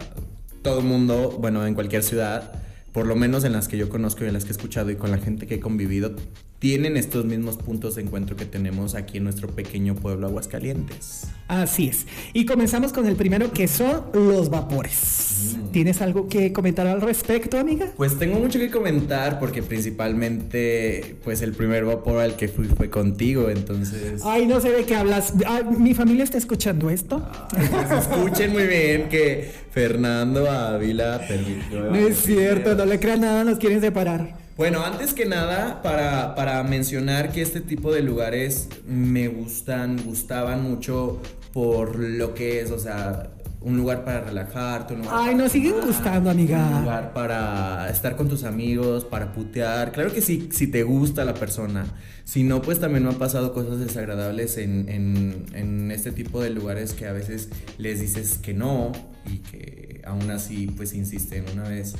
todo 0.63 0.83
mundo, 0.83 1.37
bueno, 1.41 1.67
en 1.67 1.75
cualquier 1.75 2.03
ciudad 2.03 2.53
por 2.93 3.07
lo 3.07 3.17
menos 3.17 3.45
en 3.45 3.53
las 3.53 3.69
que 3.69 3.77
yo 3.79 3.89
conozco 3.89 4.25
y 4.25 4.29
en 4.29 4.35
las 4.35 4.45
que 4.45 4.51
he 4.51 4.53
escuchado 4.53 4.91
y 4.91 4.97
con 4.97 5.11
la 5.11 5.19
gente 5.19 5.47
que 5.47 5.57
he 5.57 5.61
convivido, 5.61 6.15
tienen 6.61 6.99
estos 6.99 7.25
mismos 7.25 7.57
puntos 7.57 7.95
de 7.95 8.03
encuentro 8.03 8.37
que 8.37 8.45
tenemos 8.45 8.95
aquí 8.95 9.17
en 9.17 9.25
nuestro 9.25 9.49
pequeño 9.49 9.95
pueblo 9.95 10.27
Aguascalientes. 10.27 11.27
Así 11.49 11.89
es. 11.89 12.07
Y 12.35 12.45
comenzamos 12.45 12.93
con 12.93 13.07
el 13.07 13.17
primero 13.17 13.51
que 13.51 13.67
son 13.67 14.03
los 14.13 14.51
vapores. 14.51 15.57
Mm. 15.57 15.71
¿Tienes 15.71 16.03
algo 16.03 16.29
que 16.29 16.53
comentar 16.53 16.87
al 16.87 17.01
respecto, 17.01 17.59
amiga? 17.59 17.87
Pues 17.97 18.19
tengo 18.19 18.39
mucho 18.39 18.59
que 18.59 18.71
comentar 18.71 19.41
porque 19.41 19.63
principalmente 19.63 21.17
pues 21.25 21.41
el 21.41 21.55
primer 21.55 21.87
vapor 21.87 22.19
al 22.19 22.37
que 22.37 22.49
fui 22.49 22.67
fue 22.67 22.91
contigo, 22.91 23.49
entonces... 23.49 24.21
Ay, 24.23 24.47
no 24.47 24.61
sé 24.61 24.71
de 24.71 24.85
qué 24.85 24.97
hablas. 24.97 25.33
Ay, 25.47 25.65
¿Mi 25.65 25.95
familia 25.95 26.25
está 26.25 26.37
escuchando 26.37 26.91
esto? 26.91 27.27
Ay, 27.57 27.69
pues 27.71 27.91
escuchen 28.07 28.53
muy 28.53 28.67
bien 28.67 29.09
que 29.09 29.51
Fernando 29.71 30.51
Ávila 30.51 31.23
permitió... 31.27 31.85
No 31.85 31.97
es 31.97 32.19
cierto, 32.19 32.75
no 32.75 32.85
le 32.85 33.01
crean 33.01 33.23
nada, 33.23 33.45
nos 33.45 33.59
quieren 33.59 33.81
separar. 33.81 34.50
Bueno, 34.61 34.85
antes 34.85 35.15
que 35.15 35.25
nada, 35.25 35.81
para, 35.81 36.35
para, 36.35 36.63
mencionar 36.65 37.33
que 37.33 37.41
este 37.41 37.63
tipo 37.63 37.95
de 37.95 38.03
lugares 38.03 38.69
me 38.87 39.27
gustan, 39.27 39.97
gustaban 40.05 40.63
mucho 40.63 41.23
por 41.55 41.99
lo 41.99 42.35
que 42.35 42.61
es, 42.61 42.71
o 42.71 42.79
sea, 42.79 43.31
un 43.63 43.79
lugar 43.79 44.05
para 44.05 44.21
relajarte, 44.21 44.93
un 44.93 45.01
lugar 45.01 45.17
Ay, 45.19 45.35
nos 45.35 45.53
siguen 45.53 45.81
gustando, 45.81 46.29
amiga. 46.29 46.59
Un 46.59 46.81
lugar 46.83 47.15
para 47.15 47.89
estar 47.89 48.17
con 48.17 48.29
tus 48.29 48.45
amigos, 48.45 49.07
para 49.07 49.33
putear. 49.33 49.93
Claro 49.93 50.13
que 50.13 50.21
sí, 50.21 50.51
si 50.53 50.67
te 50.67 50.83
gusta 50.83 51.25
la 51.25 51.33
persona. 51.33 51.87
Si 52.25 52.43
no, 52.43 52.61
pues 52.61 52.81
también 52.81 53.05
me 53.05 53.09
han 53.09 53.19
pasado 53.19 53.55
cosas 53.55 53.79
desagradables 53.79 54.59
en, 54.59 54.91
en, 54.91 55.47
en 55.55 55.91
este 55.91 56.13
tipo 56.13 56.43
de 56.43 56.51
lugares 56.51 56.93
que 56.93 57.07
a 57.07 57.13
veces 57.13 57.49
les 57.79 57.99
dices 57.99 58.37
que 58.37 58.53
no 58.53 58.93
y 59.25 59.39
que 59.39 60.03
aún 60.05 60.31
así 60.31 60.67
pues 60.67 60.93
insisten. 60.93 61.47
Una 61.51 61.67
vez 61.67 61.95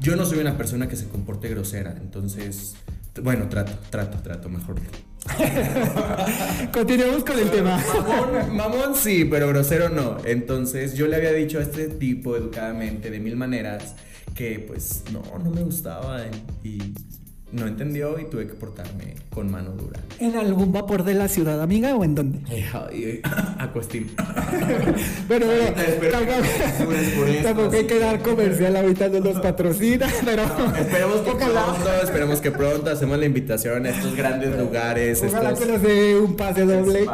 yo 0.00 0.16
no 0.16 0.24
soy 0.26 0.38
una 0.38 0.56
persona 0.56 0.88
que 0.88 0.96
se 0.96 1.08
comporte 1.08 1.48
grosera, 1.48 1.94
entonces, 2.00 2.74
bueno, 3.22 3.48
trato, 3.48 3.72
trato, 3.90 4.18
trato, 4.18 4.48
mejor. 4.48 4.76
Continuamos 6.72 7.24
con 7.24 7.38
el 7.38 7.50
tema. 7.50 7.82
Mamón, 7.94 8.56
mamón 8.56 8.94
sí, 8.94 9.24
pero 9.24 9.48
grosero 9.48 9.88
no. 9.88 10.18
Entonces 10.24 10.94
yo 10.94 11.06
le 11.06 11.16
había 11.16 11.32
dicho 11.32 11.58
a 11.58 11.62
este 11.62 11.88
tipo 11.88 12.36
educadamente, 12.36 13.10
de 13.10 13.20
mil 13.20 13.36
maneras, 13.36 13.94
que 14.34 14.58
pues 14.58 15.04
no, 15.12 15.22
no 15.38 15.50
me 15.50 15.62
gustaba 15.62 16.20
y 16.62 16.92
no 17.54 17.66
entendió 17.66 18.18
y 18.18 18.24
tuve 18.24 18.46
que 18.46 18.54
portarme 18.54 19.14
con 19.30 19.50
mano 19.50 19.70
dura. 19.70 20.00
¿En 20.18 20.36
algún 20.36 20.72
vapor 20.72 21.04
de 21.04 21.14
la 21.14 21.28
ciudad, 21.28 21.60
amiga, 21.60 21.94
o 21.96 22.04
en 22.04 22.14
dónde? 22.14 22.40
Acuestín. 23.58 24.10
Pero, 25.28 25.46
tampoco, 27.42 27.76
hay 27.76 27.86
que 27.86 27.98
dar 27.98 28.20
comercial, 28.20 28.76
ahorita 28.76 29.08
no 29.08 29.20
nos 29.20 29.40
patrocina, 29.40 30.06
pero 30.24 30.42
Esperemos 30.78 31.20
que 31.20 31.30
pronto, 31.32 32.02
esperemos 32.02 32.40
que 32.40 32.50
pronto 32.50 32.90
hacemos 32.90 33.18
la 33.18 33.26
invitación 33.26 33.86
a 33.86 33.90
estos 33.90 34.14
grandes 34.16 34.58
lugares. 34.58 35.22
ojalá 35.26 35.50
estos 35.50 35.66
que 35.66 35.72
nos 35.72 35.82
dé 35.82 36.18
un 36.18 36.36
pase 36.36 36.64
doble. 36.64 37.06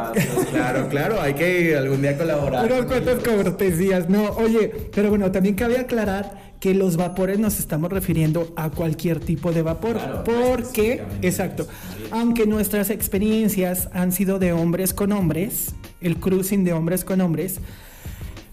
Claro, 0.51 0.89
claro, 0.89 1.21
hay 1.21 1.35
que 1.35 1.77
algún 1.77 2.03
día 2.03 2.17
colaborar. 2.17 2.65
Unas 2.67 2.87
cuantas 2.87 3.23
cortesías, 3.23 4.09
no, 4.09 4.31
oye, 4.33 4.73
pero 4.95 5.11
bueno, 5.11 5.31
también 5.31 5.55
cabe 5.55 5.79
aclarar 5.79 6.50
que 6.61 6.75
los 6.75 6.97
vapores 6.97 7.39
nos 7.39 7.59
estamos 7.59 7.91
refiriendo 7.91 8.53
a 8.55 8.71
cualquier 8.71 9.19
tipo 9.19 9.51
de 9.51 9.63
vapor, 9.63 9.95
Claro, 9.95 10.25
porque, 10.25 11.03
exacto, 11.23 11.67
aunque 12.11 12.47
nuestras 12.47 12.91
experiencias 12.91 13.89
han 13.93 14.13
sido 14.13 14.39
de 14.39 14.53
hombres 14.53 14.93
con 14.93 15.13
hombres, 15.13 15.75
el 16.03 16.17
cruising 16.19 16.65
de 16.65 16.75
hombres 16.75 17.05
con 17.05 17.23
hombres, 17.23 17.61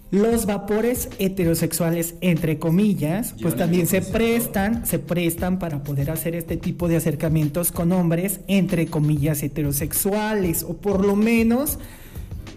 los 0.09 0.45
vapores 0.45 1.09
heterosexuales, 1.19 2.15
entre 2.21 2.59
comillas, 2.59 3.35
pues 3.41 3.57
también 3.57 3.87
se 3.87 4.01
prestan, 4.01 4.85
se 4.85 4.99
prestan 4.99 5.59
para 5.59 5.83
poder 5.83 6.09
hacer 6.11 6.33
este 6.33 6.55
tipo 6.55 6.87
de 6.87 6.95
acercamientos 6.95 7.73
con 7.73 7.91
hombres, 7.91 8.39
entre 8.47 8.87
comillas, 8.87 9.43
heterosexuales, 9.43 10.63
o 10.63 10.77
por 10.77 11.05
lo 11.05 11.17
menos 11.17 11.77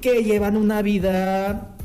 que 0.00 0.22
llevan 0.22 0.56
una 0.56 0.80
vida 0.80 1.76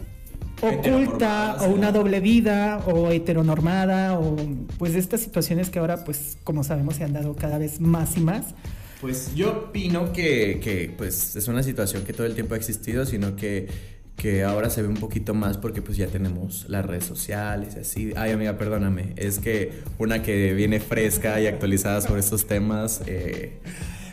oculta 0.62 1.58
o 1.62 1.70
una 1.70 1.92
doble 1.92 2.20
vida 2.20 2.82
o 2.88 3.12
heteronormada 3.12 4.20
o 4.20 4.36
pues 4.78 4.96
estas 4.96 5.22
situaciones 5.22 5.70
que 5.70 5.80
ahora 5.80 6.04
pues 6.04 6.38
como 6.44 6.64
sabemos 6.64 6.96
se 6.96 7.04
han 7.04 7.14
dado 7.14 7.36
cada 7.36 7.58
vez 7.58 7.80
más 7.80 8.18
y 8.18 8.22
más. 8.22 8.56
Pues 9.02 9.36
yo 9.36 9.52
opino 9.52 10.14
que, 10.14 10.60
que, 10.64 10.92
pues 10.98 11.36
es 11.36 11.48
una 11.48 11.64
situación 11.64 12.04
que 12.04 12.14
todo 12.14 12.26
el 12.26 12.34
tiempo 12.34 12.54
ha 12.54 12.58
existido, 12.58 13.06
sino 13.06 13.36
que, 13.36 13.68
que 14.16 14.44
ahora 14.44 14.70
se 14.70 14.82
ve 14.82 14.88
un 14.88 14.96
poquito 14.96 15.34
más 15.34 15.58
porque 15.58 15.82
pues 15.82 15.98
ya 15.98 16.08
tenemos 16.08 16.66
las 16.70 16.86
redes 16.86 17.06
sociales 17.06 17.76
y 17.76 17.80
así. 17.80 18.14
Ay 18.16 18.32
amiga, 18.32 18.58
perdóname, 18.58 19.14
es 19.18 19.40
que 19.40 19.74
una 20.00 20.24
que 20.24 20.54
viene 20.54 20.80
fresca 20.80 21.40
y 21.42 21.48
actualizada 21.48 22.02
sobre 22.02 22.22
estos 22.22 22.48
temas, 22.48 23.02
eh, 23.06 23.60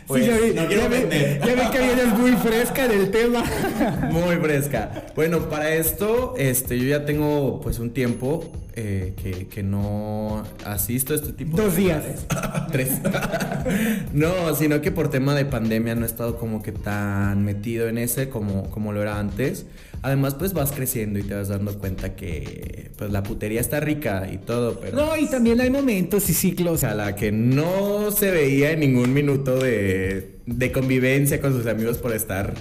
pues 0.07 0.23
Sí, 0.25 0.29
ya 0.29 0.37
vi, 0.37 0.53
no 0.53 0.65
quiero 0.67 0.83
ya 0.83 0.87
vi- 0.89 0.97
vender. 0.99 1.39
ya 1.39 1.55
vi 1.55 1.71
que 1.71 1.79
vienes 1.79 2.07
muy 2.19 2.31
fresca 2.33 2.87
del 2.87 3.09
tema. 3.11 3.43
Muy 4.11 4.35
fresca. 4.37 5.05
Bueno, 5.15 5.49
para 5.49 5.73
esto, 5.73 6.35
este, 6.37 6.77
yo 6.77 6.85
ya 6.85 7.05
tengo 7.05 7.59
pues 7.61 7.79
un 7.79 7.91
tiempo 7.91 8.51
eh, 8.75 9.13
que, 9.21 9.47
que 9.47 9.63
no 9.63 10.43
asisto 10.65 11.13
a 11.13 11.15
este 11.17 11.33
tipo 11.33 11.55
Dos 11.57 11.75
de 11.75 11.81
días. 11.81 12.03
Tres. 12.71 12.89
no, 14.13 14.55
sino 14.55 14.81
que 14.81 14.91
por 14.91 15.09
tema 15.09 15.35
de 15.35 15.45
pandemia 15.45 15.95
no 15.95 16.03
he 16.03 16.07
estado 16.07 16.37
como 16.37 16.61
que 16.61 16.71
tan 16.71 17.43
metido 17.43 17.87
en 17.87 17.97
ese 17.97 18.29
como, 18.29 18.69
como 18.71 18.91
lo 18.93 19.01
era 19.01 19.19
antes. 19.19 19.65
Además, 20.03 20.35
pues 20.35 20.53
vas 20.53 20.73
creciendo 20.73 21.17
y 21.17 21.23
te 21.23 21.33
vas 21.33 21.47
dando 21.47 21.79
cuenta 21.79 22.13
que 22.13 22.91
pues 22.97 23.09
la 23.09 23.23
putería 23.23 23.61
está 23.61 23.79
rica 23.79 24.29
y 24.31 24.37
todo, 24.37 24.79
pero... 24.79 24.97
No, 24.97 25.17
y 25.17 25.27
también 25.27 25.61
hay 25.61 25.69
momentos 25.69 26.29
y 26.29 26.33
ciclos. 26.33 26.83
a 26.83 26.93
la 26.93 27.15
que 27.15 27.31
no 27.31 28.11
se 28.11 28.29
veía 28.29 28.71
en 28.71 28.81
ningún 28.81 29.13
minuto 29.13 29.57
de, 29.57 30.39
de 30.45 30.71
convivencia 30.73 31.39
con 31.39 31.53
sus 31.53 31.65
amigos 31.67 31.99
por 31.99 32.13
estar 32.13 32.53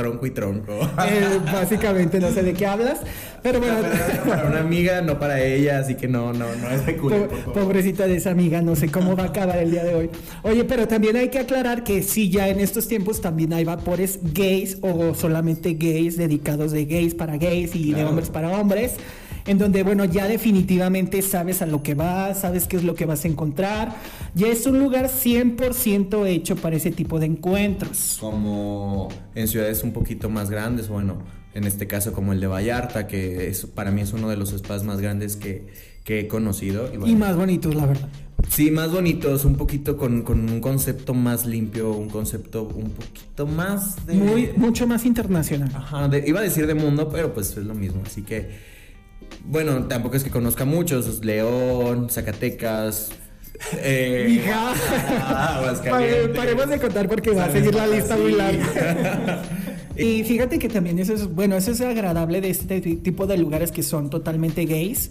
tronco 0.00 0.26
y 0.26 0.30
tronco. 0.30 0.72
Eh, 1.10 1.40
básicamente 1.52 2.20
no 2.20 2.30
sé 2.30 2.42
de 2.42 2.52
qué 2.52 2.66
hablas, 2.66 3.00
pero 3.42 3.58
bueno, 3.60 3.78
para 4.28 4.46
una 4.46 4.60
amiga, 4.60 5.00
no 5.00 5.18
para 5.18 5.40
ella, 5.42 5.78
así 5.78 5.94
que 5.94 6.06
no, 6.08 6.32
no, 6.32 6.46
no 6.56 6.70
especulen, 6.70 7.22
po- 7.22 7.28
por 7.28 7.38
favor. 7.44 7.54
pobrecita 7.64 8.06
de 8.06 8.16
esa 8.16 8.30
amiga, 8.30 8.60
no 8.62 8.76
sé 8.76 8.88
cómo 8.90 9.16
va 9.16 9.24
a 9.24 9.26
acabar 9.26 9.58
el 9.58 9.70
día 9.70 9.84
de 9.84 9.94
hoy. 9.94 10.10
Oye, 10.42 10.64
pero 10.64 10.86
también 10.86 11.16
hay 11.16 11.28
que 11.28 11.38
aclarar 11.38 11.82
que 11.84 12.02
sí, 12.02 12.30
ya 12.30 12.48
en 12.48 12.60
estos 12.60 12.86
tiempos 12.88 13.20
también 13.20 13.52
hay 13.52 13.64
vapores 13.64 14.18
gays 14.34 14.78
o 14.82 15.14
solamente 15.14 15.74
gays 15.74 16.16
dedicados 16.16 16.72
de 16.72 16.84
gays 16.84 17.14
para 17.14 17.36
gays 17.38 17.74
y 17.74 17.92
de 17.92 18.04
hombres 18.04 18.28
para 18.30 18.48
hombres. 18.50 18.94
En 19.46 19.58
donde, 19.58 19.82
bueno, 19.82 20.04
ya 20.04 20.26
definitivamente 20.26 21.22
sabes 21.22 21.62
a 21.62 21.66
lo 21.66 21.82
que 21.82 21.94
vas, 21.94 22.40
sabes 22.40 22.66
qué 22.66 22.76
es 22.76 22.84
lo 22.84 22.94
que 22.94 23.06
vas 23.06 23.24
a 23.24 23.28
encontrar. 23.28 23.94
Ya 24.34 24.48
es 24.48 24.66
un 24.66 24.78
lugar 24.78 25.08
100% 25.08 26.26
hecho 26.26 26.56
para 26.56 26.76
ese 26.76 26.90
tipo 26.90 27.18
de 27.18 27.26
encuentros. 27.26 28.18
Como 28.20 29.08
en 29.34 29.48
ciudades 29.48 29.82
un 29.82 29.92
poquito 29.92 30.28
más 30.30 30.50
grandes, 30.50 30.88
bueno, 30.88 31.18
en 31.54 31.64
este 31.64 31.86
caso 31.86 32.12
como 32.12 32.32
el 32.32 32.40
de 32.40 32.46
Vallarta, 32.46 33.06
que 33.06 33.48
es, 33.48 33.66
para 33.66 33.90
mí 33.90 34.02
es 34.02 34.12
uno 34.12 34.28
de 34.28 34.36
los 34.36 34.50
spas 34.50 34.84
más 34.84 35.00
grandes 35.00 35.36
que, 35.36 35.66
que 36.04 36.20
he 36.20 36.28
conocido. 36.28 36.86
Y 36.92 36.96
bueno, 36.96 37.12
Y 37.12 37.16
más 37.16 37.36
bonitos, 37.36 37.74
la 37.74 37.86
verdad. 37.86 38.08
Sí, 38.48 38.70
más 38.70 38.90
bonitos, 38.90 39.44
un 39.44 39.56
poquito 39.56 39.96
con, 39.96 40.22
con 40.22 40.48
un 40.50 40.60
concepto 40.60 41.12
más 41.12 41.44
limpio, 41.46 41.92
un 41.92 42.08
concepto 42.08 42.62
un 42.64 42.90
poquito 42.90 43.46
más 43.46 44.06
de... 44.06 44.14
Muy, 44.14 44.50
mucho 44.56 44.86
más 44.86 45.04
internacional. 45.04 45.70
Ajá, 45.74 46.08
de- 46.08 46.24
iba 46.26 46.40
a 46.40 46.42
decir 46.42 46.66
de 46.66 46.74
mundo, 46.74 47.08
pero 47.10 47.34
pues 47.34 47.50
es 47.56 47.64
lo 47.64 47.74
mismo, 47.74 48.02
así 48.04 48.22
que... 48.22 48.70
Bueno, 49.44 49.84
tampoco 49.88 50.16
es 50.16 50.24
que 50.24 50.30
conozca 50.30 50.64
muchos, 50.64 51.24
León, 51.24 52.08
Zacatecas... 52.10 53.10
Eh. 53.76 54.42
Pare- 55.90 56.28
Paremos 56.34 56.68
de 56.68 56.78
contar 56.78 57.08
porque 57.08 57.30
va 57.32 57.44
a 57.44 57.50
seguir 57.52 57.74
la 57.74 57.86
lista 57.86 58.16
muy 58.16 58.32
larga. 58.32 59.42
Y 59.96 60.24
fíjate 60.24 60.58
que 60.58 60.68
también 60.70 60.98
eso 60.98 61.12
es, 61.12 61.26
bueno, 61.34 61.56
eso 61.56 61.72
es 61.72 61.80
agradable 61.82 62.40
de 62.40 62.48
este 62.48 62.80
ti- 62.80 62.96
tipo 62.96 63.26
de 63.26 63.36
lugares 63.36 63.70
que 63.70 63.82
son 63.82 64.08
totalmente 64.08 64.64
gays, 64.64 65.10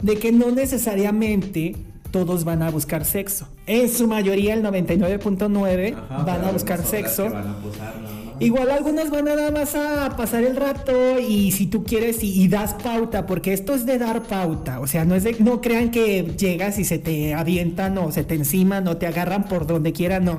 de 0.00 0.16
que 0.16 0.32
no 0.32 0.50
necesariamente 0.50 1.76
todos 2.10 2.44
van 2.44 2.62
a 2.62 2.70
buscar 2.70 3.04
sexo. 3.04 3.48
En 3.66 3.90
su 3.90 4.06
mayoría, 4.08 4.54
el 4.54 4.62
99.9 4.62 5.94
Ajá, 5.94 6.22
van 6.24 6.44
a 6.44 6.52
buscar 6.52 6.78
no 6.80 6.86
sexo. 6.86 7.24
van 7.28 7.48
a 7.48 7.58
posar, 7.58 8.00
más. 8.00 8.10
Igual 8.40 8.70
algunos 8.70 9.10
van 9.10 9.26
nada 9.26 9.50
más 9.50 9.74
a 9.74 10.16
pasar 10.16 10.44
el 10.44 10.56
rato 10.56 11.18
y 11.20 11.52
si 11.52 11.66
tú 11.66 11.84
quieres 11.84 12.22
y, 12.22 12.48
das 12.48 12.72
pauta, 12.72 13.26
porque 13.26 13.52
esto 13.52 13.74
es 13.74 13.84
de 13.84 13.98
dar 13.98 14.22
pauta, 14.22 14.80
o 14.80 14.86
sea, 14.86 15.04
no 15.04 15.14
es 15.14 15.24
de, 15.24 15.36
no 15.40 15.60
crean 15.60 15.90
que 15.90 16.22
llegas 16.38 16.78
y 16.78 16.84
se 16.84 16.98
te 16.98 17.34
avientan 17.34 17.98
o 17.98 18.10
se 18.12 18.24
te 18.24 18.34
enciman 18.34 18.88
o 18.88 18.96
te 18.96 19.06
agarran 19.06 19.44
por 19.44 19.66
donde 19.66 19.92
quieran, 19.92 20.24
no. 20.24 20.38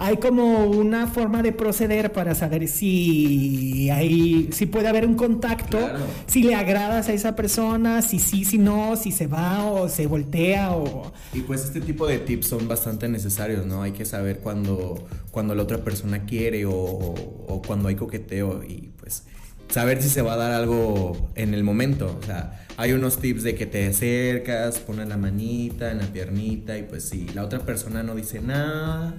Hay 0.00 0.18
como 0.18 0.66
una 0.66 1.06
forma 1.08 1.42
de 1.42 1.52
proceder 1.52 2.12
para 2.12 2.34
saber 2.34 2.68
si 2.68 3.90
hay, 3.90 4.48
si 4.52 4.66
puede 4.66 4.88
haber 4.88 5.06
un 5.06 5.14
contacto, 5.14 5.78
Claro. 5.78 6.00
si 6.26 6.42
le 6.42 6.54
agradas 6.54 7.08
a 7.08 7.12
esa 7.12 7.34
persona, 7.34 8.00
si 8.02 8.18
sí, 8.18 8.44
si 8.44 8.58
no, 8.58 8.96
si 8.96 9.10
se 9.12 9.26
va 9.26 9.64
o 9.64 9.88
se 9.88 10.06
voltea 10.06 10.72
o 10.72 11.12
Y 11.34 11.40
pues 11.40 11.64
este 11.64 11.80
tipo 11.80 12.06
de 12.06 12.18
tips 12.18 12.46
son 12.46 12.68
bastante 12.68 13.08
necesarios, 13.08 13.66
¿no? 13.66 13.82
Hay 13.82 13.92
que 13.92 14.04
saber 14.04 14.38
cuando, 14.38 15.06
cuando 15.30 15.54
la 15.54 15.62
otra 15.64 15.78
persona 15.78 16.24
quiere 16.26 16.64
o, 16.66 16.72
o 16.72 17.62
cuando 17.66 17.88
hay 17.88 17.96
coqueteo 17.96 18.62
y 18.64 18.90
pues 19.00 19.24
saber 19.68 20.02
si 20.02 20.08
se 20.08 20.22
va 20.22 20.34
a 20.34 20.36
dar 20.36 20.52
algo 20.52 21.30
en 21.34 21.54
el 21.54 21.64
momento. 21.64 22.18
O 22.22 22.24
sea, 22.24 22.64
hay 22.76 22.92
unos 22.92 23.18
tips 23.18 23.42
de 23.42 23.54
que 23.54 23.66
te 23.66 23.86
acercas, 23.88 24.78
pones 24.78 25.08
la 25.08 25.16
manita 25.16 25.90
en 25.90 25.98
la 25.98 26.06
piernita 26.06 26.78
y 26.78 26.84
pues 26.84 27.04
si 27.08 27.26
la 27.34 27.44
otra 27.44 27.58
persona 27.60 28.02
no 28.02 28.14
dice 28.14 28.40
nada 28.40 29.14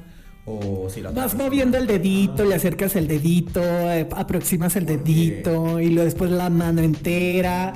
o 0.50 0.90
si 0.90 1.02
la 1.02 1.10
otra 1.12 1.24
Vas 1.24 1.36
moviendo 1.36 1.78
el 1.78 1.86
dedito, 1.88 2.44
le 2.46 2.56
acercas 2.56 2.96
el 2.96 3.08
dedito, 3.08 3.62
eh, 3.64 4.08
aproximas 4.16 4.76
el 4.76 4.86
dedito 4.86 5.80
y 5.80 5.90
luego 5.90 6.06
después 6.06 6.32
la 6.32 6.50
mano 6.50 6.82
entera. 6.82 7.74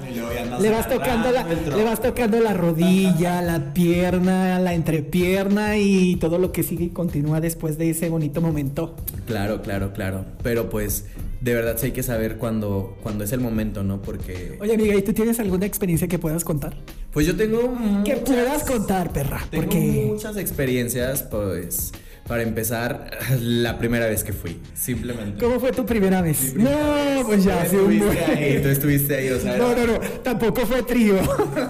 Le 0.60 0.70
vas 0.70 0.90
tocando 0.90 1.32
la, 1.32 1.46
le 1.46 1.84
vas 1.84 2.02
tocando 2.02 2.40
la 2.40 2.54
rodilla, 2.54 3.42
la 3.42 3.74
pierna, 3.74 4.60
la 4.60 4.74
entrepierna 4.74 5.78
y 5.78 6.16
todo 6.16 6.38
lo 6.38 6.52
que 6.52 6.64
sigue 6.64 6.86
y 6.86 6.90
continúa 6.90 7.42
después 7.42 7.78
de 7.78 7.92
ese 7.92 8.10
bonito 8.10 8.42
momento. 8.42 8.96
Claro, 9.28 9.62
claro, 9.62 9.94
claro. 9.94 10.26
Pero 10.42 10.70
pues 10.70 11.06
de 11.44 11.54
verdad 11.54 11.76
sí 11.78 11.88
hay 11.88 11.92
que 11.92 12.04
saber 12.04 12.38
cuando, 12.38 12.98
cuando 13.04 13.26
es 13.26 13.34
el 13.34 13.42
momento, 13.42 13.84
¿no? 13.84 14.02
Porque... 14.02 14.58
Oye 14.62 14.76
amiga, 14.76 14.96
¿y 14.96 15.02
tú 15.02 15.12
tienes 15.12 15.42
alguna 15.42 15.66
experiencia 15.66 16.08
que 16.08 16.18
puedas 16.18 16.46
contar? 16.46 16.78
Pues 17.12 17.28
yo 17.28 17.36
tengo... 17.36 17.78
Que 18.06 18.16
puedas 18.16 18.64
contar, 18.64 19.12
perra, 19.12 19.46
Tengo 19.52 19.66
porque 19.66 20.06
muchas 20.08 20.38
experiencias, 20.38 21.24
pues, 21.24 21.92
para 22.28 22.44
empezar, 22.44 23.10
la 23.42 23.78
primera 23.78 24.08
vez 24.08 24.24
que 24.24 24.34
fui, 24.34 24.60
simplemente. 24.74 25.44
¿cómo 25.44 25.60
fue 25.60 25.72
tu 25.72 25.86
primera 25.86 26.22
vez? 26.22 26.56
No, 26.56 26.70
vez. 26.70 27.26
pues 27.26 27.44
ya, 27.44 27.62
hace 27.62 27.78
un 27.78 28.00
buen- 28.00 28.18
ahí, 28.18 28.60
tú 28.62 28.70
estuviste 28.70 29.16
ahí, 29.16 29.30
o 29.30 29.40
sea. 29.40 29.58
No, 29.58 29.76
no, 29.76 29.86
no, 29.86 30.00
tampoco 30.24 30.66
fue 30.66 30.84
trío. 30.84 31.16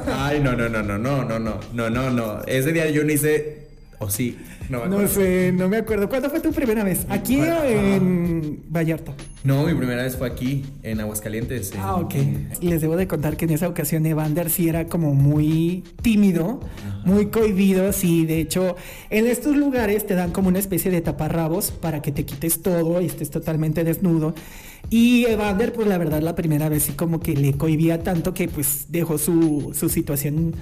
Ay, 0.08 0.40
no, 0.42 0.54
no, 0.54 0.70
no, 0.70 0.84
no, 0.84 0.98
no, 0.98 1.24
no, 1.24 1.40
no, 1.40 1.60
no, 1.74 1.90
no, 1.90 2.10
no. 2.12 2.42
Ese 2.46 2.72
día 2.72 2.90
yo 2.90 3.04
no 3.04 3.12
hice, 3.12 3.68
o 4.00 4.10
sí, 4.10 4.38
no 4.70 4.86
No 4.88 5.08
sé, 5.08 5.52
no 5.54 5.68
me 5.70 5.78
acuerdo. 5.78 6.10
¿Cuándo 6.10 6.30
fue 6.30 6.40
tu 6.40 6.52
primera 6.52 6.84
vez? 6.84 7.06
¿Aquí 7.10 7.40
o 7.40 7.64
en 7.64 8.64
Vallarta? 8.70 9.14
No, 9.44 9.66
mi 9.66 9.74
primera 9.74 10.04
vez 10.04 10.16
fue 10.16 10.28
aquí, 10.28 10.64
en 10.84 11.00
Aguascalientes. 11.02 11.72
en- 11.74 11.80
Ah, 11.82 11.96
ok. 11.96 12.14
Les 12.62 12.82
debo 12.82 12.96
de 12.96 13.08
contar 13.08 13.36
que 13.36 13.46
en 13.46 13.52
esa 13.52 13.68
ocasión 13.68 14.06
Evander 14.06 14.50
sí 14.50 14.70
era 14.70 14.88
como 14.88 15.14
muy 15.14 15.84
tímido, 16.02 16.62
muy 17.06 17.26
cohibido. 17.28 17.92
Sí, 17.92 18.26
de 18.26 18.40
hecho, 18.40 18.76
en 19.10 19.28
estos 19.28 19.56
lugares 19.58 20.06
te 20.08 20.16
dan 20.16 20.32
como 20.32 20.48
una 20.48 20.60
especie 20.60 20.92
de 20.92 21.02
taparrabos 21.02 21.72
para 21.72 22.02
que 22.02 22.12
te 22.12 22.26
quites 22.26 22.62
todo 22.62 23.02
y 23.02 23.06
estés 23.08 23.30
totalmente 23.30 23.84
desnudo. 23.84 24.34
Y 24.90 25.26
Evander, 25.26 25.74
pues 25.74 25.88
la 25.88 25.98
verdad, 25.98 26.22
la 26.22 26.36
primera 26.36 26.70
vez 26.70 26.84
sí 26.84 26.94
como 26.94 27.20
que 27.20 27.34
le 27.36 27.54
cohibía 27.54 28.04
tanto 28.04 28.34
que 28.34 28.48
pues 28.48 28.88
dejó 28.90 29.18
su, 29.18 29.72
su 29.74 29.90
situación 29.90 30.54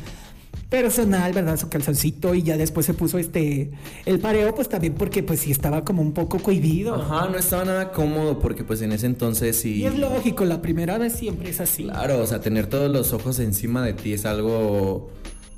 personal, 0.69 1.33
¿verdad? 1.33 1.57
Su 1.57 1.69
calzoncito 1.69 2.33
y 2.33 2.43
ya 2.43 2.57
después 2.57 2.85
se 2.85 2.93
puso 2.93 3.17
este 3.17 3.71
el 4.05 4.19
pareo, 4.19 4.55
pues 4.55 4.69
también 4.69 4.93
porque 4.93 5.21
pues 5.21 5.41
sí 5.41 5.51
estaba 5.51 5.83
como 5.83 6.01
un 6.01 6.13
poco 6.13 6.39
cohibido. 6.39 6.95
Ajá, 6.95 7.27
no 7.29 7.37
estaba 7.37 7.65
nada 7.65 7.91
cómodo 7.91 8.39
porque 8.39 8.63
pues 8.63 8.81
en 8.81 8.93
ese 8.93 9.05
entonces 9.05 9.57
sí. 9.57 9.81
Y 9.81 9.85
es 9.85 9.97
lógico, 9.97 10.45
la 10.45 10.61
primera 10.61 10.97
vez 10.97 11.13
siempre 11.13 11.49
es 11.49 11.59
así. 11.59 11.83
Claro, 11.83 12.19
o 12.19 12.27
sea, 12.27 12.39
tener 12.39 12.67
todos 12.67 12.91
los 12.91 13.11
ojos 13.13 13.39
encima 13.39 13.83
de 13.85 13.93
ti 13.93 14.13
es 14.13 14.25
algo 14.25 15.09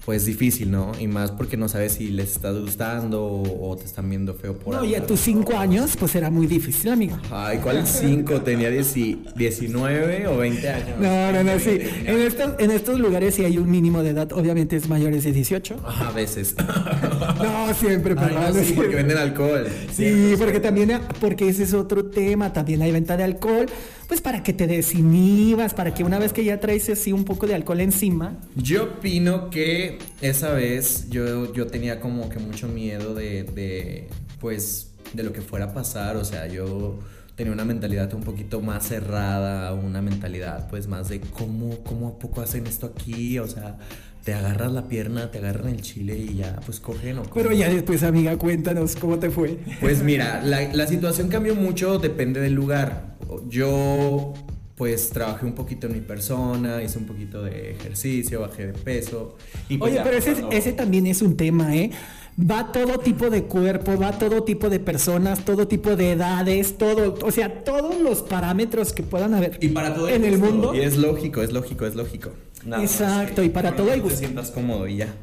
pues 0.05 0.25
difícil, 0.25 0.69
¿no? 0.69 0.91
Y 0.99 1.07
más 1.07 1.31
porque 1.31 1.55
no 1.55 1.69
sabes 1.69 1.93
si 1.93 2.09
les 2.09 2.33
está 2.33 2.51
gustando 2.51 3.25
o, 3.25 3.77
te 3.77 3.85
están 3.85 4.09
viendo 4.09 4.33
feo 4.33 4.57
por 4.57 4.75
No, 4.75 4.83
y 4.83 4.95
a 4.95 5.05
tus 5.05 5.21
cinco 5.21 5.57
años, 5.57 5.95
pues 5.97 6.15
era 6.15 6.29
muy 6.29 6.45
difícil, 6.45 6.91
amiga. 6.91 7.21
Ay, 7.31 7.59
¿cuál 7.59 7.87
cinco? 7.87 8.41
Tenía 8.41 8.69
19 8.69 10.27
o 10.27 10.37
20 10.37 10.69
años. 10.69 10.99
No, 10.99 11.31
no, 11.31 11.43
no, 11.43 11.59
sí. 11.59 11.79
En 12.05 12.19
estos, 12.19 12.59
en 12.59 12.71
estos 12.71 12.99
lugares 12.99 13.35
sí 13.35 13.45
hay 13.45 13.57
un 13.57 13.71
mínimo 13.71 14.03
de 14.03 14.09
edad, 14.09 14.31
obviamente 14.33 14.75
es 14.75 14.89
mayores 14.89 15.23
de 15.23 15.31
18. 15.31 15.77
a 15.83 16.11
veces. 16.11 16.55
No, 17.43 17.73
siempre, 17.73 18.15
pero 18.15 18.53
sí, 18.53 18.73
porque 18.73 18.95
venden 18.95 19.17
alcohol. 19.17 19.67
Sí, 19.91 20.35
porque 20.37 20.59
también, 20.59 21.01
porque 21.19 21.49
ese 21.49 21.63
es 21.63 21.73
otro 21.73 22.05
tema, 22.05 22.53
también 22.53 22.81
hay 22.81 22.91
venta 22.91 23.17
de 23.17 23.23
alcohol 23.23 23.65
pues 24.07 24.21
para 24.21 24.43
que 24.43 24.53
te 24.53 24.67
desinhibas, 24.67 25.73
para 25.73 25.93
que 25.93 26.03
una 26.03 26.19
vez 26.19 26.33
que 26.33 26.43
ya 26.43 26.59
traes 26.59 26.89
así 26.89 27.11
un 27.11 27.25
poco 27.25 27.47
de 27.47 27.55
alcohol 27.55 27.81
encima. 27.81 28.37
Yo 28.55 28.83
opino 28.83 29.49
que 29.49 29.99
esa 30.21 30.51
vez 30.53 31.09
yo, 31.09 31.53
yo 31.53 31.67
tenía 31.67 31.99
como 31.99 32.29
que 32.29 32.39
mucho 32.39 32.67
miedo 32.67 33.13
de, 33.13 33.43
de, 33.43 34.07
pues, 34.39 34.91
de 35.13 35.23
lo 35.23 35.33
que 35.33 35.41
fuera 35.41 35.65
a 35.65 35.73
pasar, 35.73 36.17
o 36.17 36.25
sea, 36.25 36.47
yo 36.47 36.99
tenía 37.35 37.53
una 37.53 37.65
mentalidad 37.65 38.13
un 38.13 38.21
poquito 38.21 38.61
más 38.61 38.87
cerrada, 38.87 39.73
una 39.73 40.01
mentalidad 40.01 40.69
pues 40.69 40.87
más 40.87 41.09
de 41.09 41.19
cómo, 41.19 41.79
cómo 41.83 42.09
a 42.09 42.19
poco 42.19 42.41
hacen 42.41 42.67
esto 42.67 42.87
aquí, 42.87 43.39
o 43.39 43.47
sea, 43.47 43.77
te 44.23 44.33
agarras 44.33 44.71
la 44.71 44.87
pierna, 44.87 45.31
te 45.31 45.39
agarran 45.39 45.69
el 45.69 45.81
chile 45.81 46.17
y 46.17 46.35
ya, 46.35 46.59
pues 46.65 46.79
cogen 46.79 47.19
o 47.19 47.23
Pero 47.23 47.51
ya 47.51 47.69
después, 47.69 48.03
amiga, 48.03 48.37
cuéntanos 48.37 48.95
cómo 48.95 49.19
te 49.19 49.29
fue. 49.29 49.59
Pues 49.81 50.01
mira, 50.01 50.41
la, 50.41 50.73
la 50.73 50.87
situación 50.87 51.27
cambió 51.27 51.55
mucho, 51.55 51.99
depende 51.99 52.39
del 52.39 52.53
lugar. 52.53 53.17
Yo, 53.49 54.33
pues, 54.75 55.09
trabajé 55.09 55.45
un 55.45 55.55
poquito 55.55 55.87
en 55.87 55.93
mi 55.93 56.01
persona, 56.01 56.81
hice 56.81 56.99
un 56.99 57.05
poquito 57.05 57.43
de 57.43 57.71
ejercicio, 57.71 58.39
bajé 58.41 58.67
de 58.67 58.73
peso. 58.73 59.35
Y 59.67 59.77
pues 59.77 59.91
Oye, 59.91 60.01
pero 60.03 60.17
ese, 60.17 60.35
ese 60.51 60.71
también 60.71 61.05
es 61.07 61.21
un 61.21 61.35
tema, 61.35 61.75
¿eh? 61.75 61.91
va 62.39 62.71
todo 62.71 62.99
tipo 62.99 63.29
de 63.29 63.43
cuerpo, 63.43 63.97
va 63.97 64.17
todo 64.17 64.43
tipo 64.43 64.69
de 64.69 64.79
personas, 64.79 65.45
todo 65.45 65.67
tipo 65.67 65.95
de 65.95 66.13
edades, 66.13 66.77
todo, 66.77 67.15
o 67.23 67.31
sea, 67.31 67.63
todos 67.63 67.99
los 67.99 68.21
parámetros 68.23 68.93
que 68.93 69.03
puedan 69.03 69.33
haber 69.33 69.57
y 69.61 69.69
para 69.69 69.93
todo 69.93 70.09
en 70.09 70.23
el 70.23 70.37
mundo. 70.37 70.73
Y 70.73 70.79
es 70.79 70.97
lógico, 70.97 71.41
es 71.41 71.51
lógico, 71.51 71.85
es 71.85 71.95
lógico. 71.95 72.31
Exacto, 72.65 73.43
y 73.43 73.49
para 73.49 73.75
todo 73.75 73.91
hay 73.91 74.01
Te 74.01 74.15
sientas 74.15 74.51
cómodo 74.51 74.87
y 74.87 74.97
ya. 74.97 75.13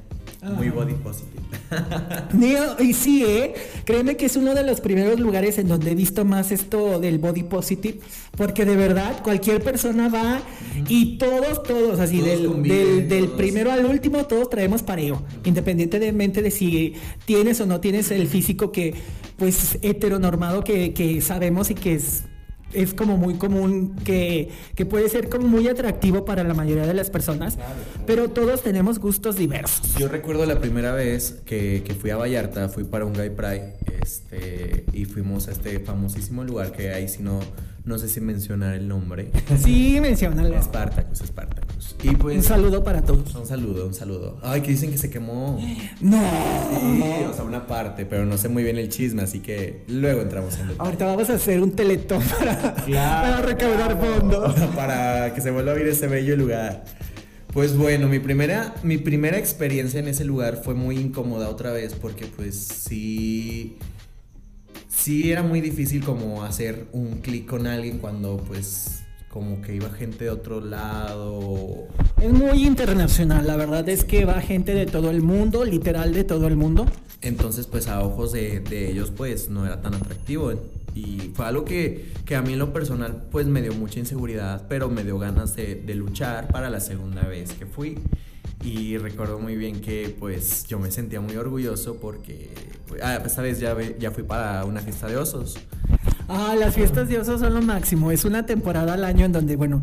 Muy 0.43 0.69
ah. 0.69 0.73
body 0.75 0.95
positive. 0.95 1.41
y 2.81 2.95
sí, 2.95 3.25
¿eh? 3.27 3.55
Créeme 3.85 4.17
que 4.17 4.27
es 4.27 4.37
uno 4.37 4.55
de 4.55 4.63
los 4.63 4.81
primeros 4.81 5.21
lugares 5.21 5.59
en 5.59 5.69
donde 5.69 5.91
he 5.91 5.95
visto 5.95 6.25
más 6.25 6.51
esto 6.51 6.99
del 6.99 7.19
body 7.19 7.43
positive, 7.43 8.01
porque 8.37 8.65
de 8.65 8.75
verdad 8.75 9.23
cualquier 9.23 9.63
persona 9.63 10.09
va 10.09 10.41
y 10.89 11.19
todos, 11.19 11.63
todos, 11.63 12.01
así, 12.01 12.21
del, 12.21 12.63
del, 13.09 13.29
primero 13.29 13.71
al 13.71 13.85
último, 13.85 14.25
todos 14.25 14.49
traemos 14.49 14.83
pareo, 14.83 15.23
independientemente 15.45 16.41
de 16.41 16.51
si 16.51 16.95
tienes 17.27 17.61
o 17.61 17.67
no 17.67 17.81
tienes 17.81 18.11
el 18.11 18.27
físico 18.27 18.73
que, 18.73 18.95
pues, 19.37 19.79
heteronormado 19.83 20.65
que, 20.65 20.95
que 20.95 21.21
sabemos 21.21 21.71
y 21.71 21.75
que 21.75 21.95
es 21.95 22.25
es 22.73 22.95
como 22.95 23.17
muy 23.17 23.35
común 23.35 23.97
que, 24.05 24.51
puede 24.89 25.09
ser 25.09 25.29
como 25.29 25.47
muy 25.47 25.69
atractivo 25.69 26.25
para 26.25 26.45
la 26.45 26.55
mayoría 26.55 26.87
de 26.87 26.95
las 26.95 27.11
personas, 27.11 27.59
pero 28.07 28.31
todos 28.31 28.63
tenemos 28.63 28.99
gustos 28.99 29.37
diversos. 29.37 29.95
Yo 29.97 30.09
recuerdo 30.09 30.47
la 30.47 30.59
primera 30.59 30.93
vez 30.95 31.41
que, 31.45 31.97
fui 32.01 32.11
a 32.11 32.17
Vallarta, 32.17 32.69
fui 32.69 32.85
para 32.85 33.05
un 33.05 33.13
Gay 33.13 33.31
Pride, 33.31 33.75
este, 34.03 34.85
y 34.93 35.05
fuimos 35.05 35.49
a 35.49 35.53
este 35.53 35.81
famosísimo 35.81 36.45
lugar 36.45 36.73
que 36.73 36.93
ahí 36.93 37.09
si 37.09 37.23
no 37.23 37.41
no 37.85 37.99
sé 37.99 38.09
si 38.09 38.21
mencionar 38.21 38.75
el 38.75 38.89
nombre. 38.89 39.31
Sí, 39.63 39.99
mencionalo. 40.01 40.61
Spartacus, 40.63 41.19
Spartacus. 41.19 41.97
Y 42.03 42.11
pues, 42.17 42.37
un 42.37 42.43
saludo 42.43 42.85
para 42.85 43.03
todos. 43.03 43.35
Un 43.35 43.47
saludo, 43.47 43.87
un 43.87 43.95
saludo. 43.95 44.39
Ay, 44.43 44.61
que 44.61 44.71
dicen 44.71 44.91
que 44.91 44.99
se 44.99 45.11
quemó. 45.11 45.59
No. 46.01 46.21
Sí, 46.81 47.03
o 47.29 47.35
sea, 47.35 47.45
una 47.45 47.67
parte, 47.67 48.07
pero 48.07 48.25
no 48.25 48.39
sé 48.39 48.49
muy 48.49 48.63
bien 48.63 48.79
el 48.79 48.89
chisme, 48.89 49.23
así 49.23 49.41
que 49.41 49.85
luego 49.89 50.23
entramos 50.23 50.55
en 50.59 50.69
detalle. 50.69 50.79
Ahorita 50.79 51.07
vamos 51.07 51.31
a 51.31 51.35
hacer 51.35 51.61
un 51.61 51.73
teletón 51.73 52.23
para, 52.23 52.75
para 52.75 53.43
recaudar 53.43 53.99
fondos. 53.99 54.55
Para 54.77 55.35
que 55.35 55.41
se 55.41 55.51
vuelva 55.51 55.73
a 55.73 55.75
ver 55.75 55.87
ese 55.89 56.07
bello 56.07 56.37
lugar. 56.37 56.85
Pues 57.53 57.77
bueno, 57.77 58.09
mi 58.09 58.21
primera, 58.21 58.75
mi 58.83 58.99
primera 58.99 59.37
experiencia 59.37 59.99
en 59.99 60.09
ese 60.09 60.25
lugar 60.25 60.61
fue 60.63 60.75
muy 60.75 60.97
incómoda 60.99 61.49
otra 61.49 61.73
vez 61.73 61.95
porque 61.95 62.27
pues 62.27 62.57
sí 62.57 63.77
sí 64.91 65.31
era 65.31 65.43
muy 65.43 65.61
difícil 65.61 66.05
como 66.05 66.43
hacer 66.43 66.87
un 66.93 67.21
clic 67.21 67.47
con 67.47 67.67
alguien 67.67 67.99
cuando 67.99 68.37
pues 68.39 69.05
como 69.29 69.63
que 69.63 69.77
iba 69.77 69.89
gente 69.91 70.25
de 70.25 70.31
otro 70.31 70.61
lado. 70.61 71.87
Es 72.21 72.33
muy 72.33 72.67
internacional, 72.67 73.47
la 73.47 73.57
verdad 73.57 73.89
es 73.89 74.05
que 74.05 74.25
va 74.25 74.41
gente 74.41 74.75
de 74.75 74.87
todo 74.87 75.11
el 75.11 75.23
mundo, 75.23 75.65
literal 75.65 76.13
de 76.13 76.25
todo 76.25 76.49
el 76.49 76.57
mundo. 76.57 76.87
Entonces 77.23 77.67
pues 77.67 77.87
a 77.87 78.03
ojos 78.03 78.33
de, 78.33 78.63
ellos 78.91 79.13
pues 79.17 79.49
no 79.49 79.65
era 79.65 79.81
tan 79.81 79.95
atractivo. 79.95 80.53
Y 80.93 81.31
fue 81.35 81.47
algo 81.47 81.65
que, 81.65 82.11
a 82.37 82.43
mí 82.43 82.55
en 82.55 82.59
lo 82.59 82.73
personal 82.73 83.29
pues 83.31 83.47
me 83.47 83.63
dio 83.63 83.73
mucha 83.75 84.01
inseguridad, 84.01 84.67
pero 84.69 84.89
me 84.89 85.05
dio 85.05 85.19
ganas 85.21 85.55
de, 85.55 85.77
de 85.77 85.95
luchar 85.95 86.49
para 86.49 86.69
la 86.69 86.81
segunda 86.81 87.23
vez 87.23 87.53
que 87.53 87.67
fui. 87.67 87.97
Y 88.63 88.99
recuerdo 88.99 89.39
muy 89.39 89.57
bien 89.57 89.81
que 89.81 90.15
pues 90.19 90.67
yo 90.67 90.79
me 90.79 90.91
sentía 90.91 91.21
muy 91.21 91.37
orgulloso 91.37 91.97
porque 91.97 92.51
pues, 92.89 93.01
ah, 93.03 93.21
esta 93.25 93.41
vez 93.41 93.59
ya, 93.59 93.75
ya 93.99 94.11
fui 94.11 94.23
para 94.23 94.65
una 94.65 94.81
fiesta 94.81 95.07
de 95.07 95.17
osos. 95.17 95.57
Ah, 96.29 96.55
las 96.59 96.75
fiestas 96.75 97.09
de 97.09 97.19
osos 97.19 97.41
son 97.41 97.55
lo 97.55 97.63
máximo. 97.63 98.11
Es 98.11 98.25
una 98.25 98.45
temporada 98.45 98.95
al 98.95 99.05
año 99.05 99.25
en 99.25 99.33
donde, 99.33 99.57
bueno, 99.57 99.81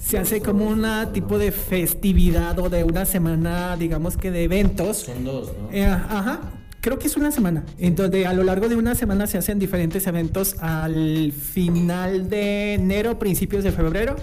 se 0.00 0.18
hace 0.18 0.40
como 0.40 0.66
una 0.66 1.12
tipo 1.12 1.38
de 1.38 1.52
festividad 1.52 2.58
o 2.58 2.70
de 2.70 2.82
una 2.82 3.04
semana, 3.04 3.76
digamos 3.76 4.16
que 4.16 4.30
de 4.30 4.44
eventos. 4.44 4.98
Son 4.98 5.24
dos, 5.24 5.52
¿no? 5.60 5.70
Eh, 5.70 5.84
ajá. 5.84 6.40
Creo 6.80 6.98
que 6.98 7.06
es 7.06 7.16
una 7.16 7.30
semana, 7.30 7.64
en 7.78 7.94
donde 7.94 8.26
a 8.26 8.34
lo 8.34 8.44
largo 8.44 8.68
de 8.68 8.76
una 8.76 8.94
semana 8.94 9.26
se 9.26 9.38
hacen 9.38 9.58
diferentes 9.58 10.06
eventos 10.06 10.56
al 10.60 11.32
final 11.32 12.28
de 12.28 12.74
enero, 12.74 13.18
principios 13.18 13.64
de 13.64 13.72
febrero 13.72 14.16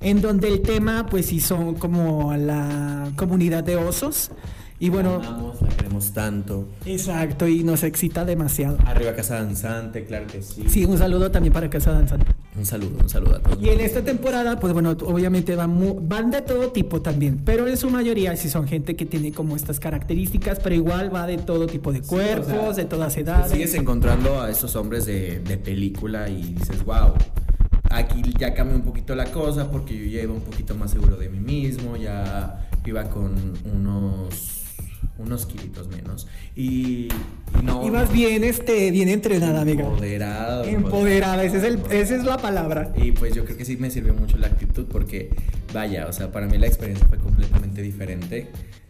en 0.00 0.20
donde 0.20 0.48
el 0.48 0.62
tema 0.62 1.06
pues 1.06 1.26
sí 1.26 1.40
son 1.40 1.74
como 1.74 2.34
la 2.36 3.10
comunidad 3.16 3.64
de 3.64 3.76
osos. 3.76 4.30
Y 4.78 4.90
bueno, 4.90 5.22
la 5.22 5.68
queremos 5.74 6.12
tanto. 6.12 6.68
Exacto, 6.84 7.48
y 7.48 7.64
nos 7.64 7.82
excita 7.82 8.26
demasiado. 8.26 8.76
Arriba 8.84 9.14
Casa 9.14 9.36
Danzante, 9.36 10.04
claro 10.04 10.26
que 10.26 10.42
sí. 10.42 10.64
Sí, 10.68 10.84
un 10.84 10.98
saludo 10.98 11.30
también 11.30 11.54
para 11.54 11.70
Casa 11.70 11.92
Danzante. 11.92 12.26
Un 12.58 12.66
saludo, 12.66 12.98
un 13.00 13.08
saludo 13.08 13.36
a 13.36 13.38
todos. 13.40 13.62
Y 13.62 13.70
en 13.70 13.80
esta 13.80 14.02
temporada, 14.02 14.60
pues 14.60 14.74
bueno, 14.74 14.90
obviamente 14.90 15.56
van, 15.56 15.78
van 16.06 16.30
de 16.30 16.42
todo 16.42 16.72
tipo 16.72 17.00
también, 17.00 17.40
pero 17.42 17.66
en 17.66 17.76
su 17.78 17.88
mayoría 17.88 18.36
sí 18.36 18.50
son 18.50 18.66
gente 18.68 18.96
que 18.96 19.06
tiene 19.06 19.32
como 19.32 19.56
estas 19.56 19.80
características, 19.80 20.58
pero 20.62 20.74
igual 20.74 21.14
va 21.14 21.26
de 21.26 21.38
todo 21.38 21.66
tipo 21.66 21.90
de 21.90 22.02
cuerpos, 22.02 22.76
de 22.76 22.84
todas 22.84 23.16
edades. 23.16 23.52
sigues 23.52 23.72
encontrando 23.74 24.42
a 24.42 24.50
esos 24.50 24.76
hombres 24.76 25.06
de, 25.06 25.40
de 25.40 25.56
película 25.56 26.28
y 26.28 26.54
dices, 26.54 26.84
wow, 26.84 27.14
Aquí 27.90 28.22
ya 28.38 28.54
cambió 28.54 28.76
un 28.76 28.82
poquito 28.82 29.14
la 29.14 29.26
cosa 29.26 29.70
porque 29.70 29.96
yo 29.96 30.04
ya 30.04 30.22
iba 30.22 30.32
un 30.32 30.42
poquito 30.42 30.74
más 30.74 30.90
seguro 30.90 31.16
de 31.16 31.28
mí 31.28 31.40
mismo, 31.40 31.96
ya 31.96 32.68
iba 32.84 33.04
con 33.10 33.34
unos 33.64 34.56
unos 35.18 35.46
kilitos 35.46 35.88
menos. 35.88 36.26
Y, 36.54 37.08
no. 37.62 37.86
Ibas 37.86 38.12
bien, 38.12 38.44
este, 38.44 38.90
bien 38.90 39.08
entrenada, 39.08 39.62
amiga. 39.62 39.84
Empoderada. 39.84 40.68
Empoderada, 40.68 41.44
esa 41.44 41.66
es, 42.16 42.24
la 42.24 42.36
palabra. 42.36 42.92
Y 42.96 43.12
pues 43.12 43.34
yo 43.34 43.44
creo 43.44 43.56
que 43.56 43.64
sí 43.64 43.76
me 43.76 43.90
sirvió 43.90 44.14
mucho 44.14 44.36
la 44.36 44.48
actitud 44.48 44.86
porque, 44.90 45.30
vaya, 45.72 46.06
o 46.06 46.12
sea, 46.12 46.30
para 46.32 46.46
mí 46.46 46.58
la 46.58 46.66
experiencia 46.66 47.06
fue 47.08 47.18
completamente 47.18 47.82
diferente. 47.82 48.48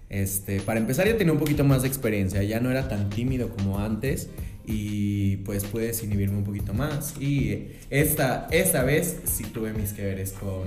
Este, 0.09 0.61
para 0.61 0.79
empezar 0.79 1.07
ya 1.07 1.17
tenía 1.17 1.33
un 1.33 1.39
poquito 1.39 1.65
más 1.65 1.83
de 1.83 1.89
experiencia, 1.89 2.43
ya 2.43 2.61
no 2.61 2.71
era 2.71 2.89
tan 2.89 3.11
tímido 3.11 3.49
como 3.49 3.81
antes 3.81 4.31
y 4.67 5.37
pues 5.39 5.65
puedes 5.65 6.03
inhibirme 6.03 6.39
un 6.39 6.45
poquito 6.45 6.75
más. 6.75 7.15
Y 7.21 7.69
esta, 7.91 8.49
esta 8.51 8.83
vez 8.83 9.21
sí 9.25 9.45
tuve 9.45 9.73
mis 9.73 9.93
que 9.93 10.05
veres 10.05 10.33
con, 10.33 10.67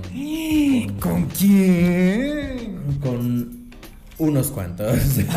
con. 1.00 1.26
quién? 1.38 2.98
Con 3.00 3.70
unos 4.18 4.48
cuantos. 4.48 4.96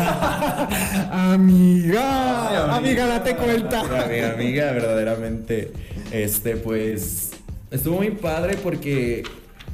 amiga, 1.10 2.74
amiga, 2.76 3.06
date 3.06 3.36
cuenta. 3.36 3.80
Amiga, 3.80 4.32
amiga, 4.32 4.72
verdaderamente. 4.72 5.72
Este, 6.10 6.56
pues. 6.56 7.32
Estuvo 7.70 7.96
muy 7.96 8.10
padre 8.12 8.56
porque 8.62 9.24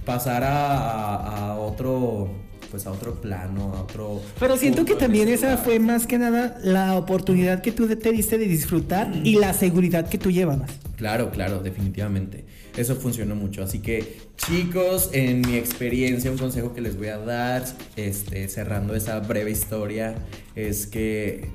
pasar 0.06 0.42
a, 0.42 1.50
a 1.50 1.58
otro 1.58 2.30
pues 2.70 2.86
a 2.86 2.92
otro 2.92 3.20
plano, 3.20 3.74
a 3.74 3.82
otro... 3.82 4.20
Pero 4.38 4.56
siento 4.56 4.84
que 4.84 4.94
también 4.94 5.28
esa 5.28 5.56
fue 5.56 5.78
más 5.78 6.06
que 6.06 6.18
nada 6.18 6.58
la 6.62 6.96
oportunidad 6.96 7.60
que 7.62 7.72
tú 7.72 7.88
te 7.88 8.12
diste 8.12 8.38
de 8.38 8.46
disfrutar 8.46 9.12
y 9.24 9.36
la 9.36 9.52
seguridad 9.52 10.08
que 10.08 10.18
tú 10.18 10.30
llevabas. 10.30 10.70
Claro, 10.96 11.30
claro, 11.30 11.60
definitivamente. 11.60 12.44
Eso 12.76 12.94
funcionó 12.96 13.34
mucho. 13.34 13.62
Así 13.62 13.80
que, 13.80 14.18
chicos, 14.36 15.10
en 15.12 15.40
mi 15.40 15.56
experiencia, 15.56 16.30
un 16.30 16.38
consejo 16.38 16.72
que 16.74 16.80
les 16.80 16.96
voy 16.96 17.08
a 17.08 17.18
dar, 17.18 17.64
este, 17.96 18.48
cerrando 18.48 18.94
esa 18.94 19.18
breve 19.20 19.50
historia, 19.50 20.14
es 20.54 20.86
que, 20.86 21.48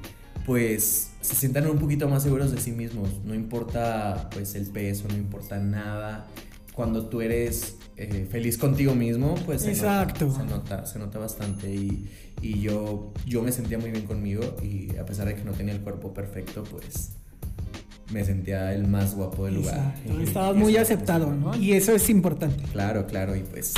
pues, 0.46 1.12
se 1.22 1.36
sientan 1.36 1.68
un 1.68 1.78
poquito 1.78 2.10
más 2.10 2.24
seguros 2.24 2.52
de 2.52 2.60
sí 2.60 2.72
mismos. 2.72 3.10
No 3.24 3.34
importa, 3.34 4.30
pues, 4.32 4.56
el 4.56 4.68
peso, 4.68 5.08
no 5.08 5.16
importa 5.16 5.60
nada. 5.60 6.28
Cuando 6.74 7.06
tú 7.06 7.22
eres 7.22 7.78
eh, 7.98 8.28
feliz 8.30 8.58
contigo 8.58 8.94
mismo, 8.96 9.36
pues 9.46 9.62
se 9.62 9.72
Exacto. 9.72 10.26
Nota, 10.26 10.40
se 10.40 10.46
nota, 10.46 10.86
se 10.86 11.00
nota 11.00 11.20
bastante. 11.20 11.74
Y, 11.74 12.10
y 12.42 12.62
yo, 12.62 13.14
yo 13.26 13.42
me 13.42 13.52
sentía 13.52 13.78
muy 13.78 13.92
bien 13.92 14.06
conmigo. 14.06 14.56
Y 14.62 14.96
a 14.98 15.06
pesar 15.06 15.28
de 15.28 15.36
que 15.36 15.44
no 15.44 15.52
tenía 15.54 15.74
el 15.74 15.82
cuerpo 15.82 16.14
perfecto, 16.14 16.64
pues 16.64 17.12
me 18.12 18.24
sentía 18.24 18.74
el 18.74 18.88
más 18.88 19.16
guapo 19.16 19.46
del 19.46 19.56
lugar. 19.56 19.78
Exacto, 19.78 20.20
Y 20.20 20.24
Estabas 20.24 20.56
muy 20.56 20.78
aceptado, 20.78 21.34
¿no? 21.34 21.56
Y 21.56 21.74
eso 21.74 21.94
es 21.94 22.10
importante. 22.10 22.64
Claro, 22.72 23.08
claro, 23.08 23.36
y 23.36 23.42
pues 23.42 23.74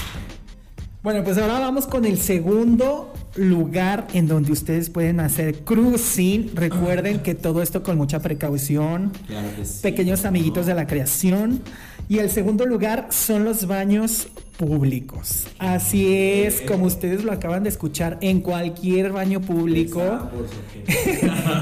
Bueno, 1.03 1.23
pues 1.23 1.37
ahora 1.37 1.59
vamos 1.59 1.85
con 1.85 2.05
el 2.05 2.17
segundo 2.17 3.13
lugar 3.35 4.07
en 4.13 4.27
donde 4.27 4.51
ustedes 4.51 4.89
pueden 4.89 5.19
hacer 5.19 5.59
cruising. 5.63 6.51
Recuerden 6.55 7.19
que 7.19 7.35
todo 7.35 7.61
esto 7.61 7.83
con 7.83 7.97
mucha 7.97 8.19
precaución. 8.19 9.11
Claro 9.27 9.47
que 9.55 9.63
sí. 9.63 9.79
Pequeños 9.83 10.25
amiguitos 10.25 10.65
de 10.65 10.73
la 10.73 10.87
creación. 10.87 11.61
Y 12.09 12.17
el 12.17 12.29
segundo 12.29 12.65
lugar 12.65 13.07
son 13.11 13.43
los 13.43 13.67
baños 13.67 14.27
públicos. 14.57 15.45
Así 15.59 16.15
es, 16.15 16.61
como 16.61 16.85
ustedes 16.85 17.23
lo 17.23 17.31
acaban 17.31 17.63
de 17.63 17.69
escuchar, 17.69 18.17
en 18.21 18.41
cualquier 18.41 19.11
baño 19.11 19.39
público. 19.39 20.01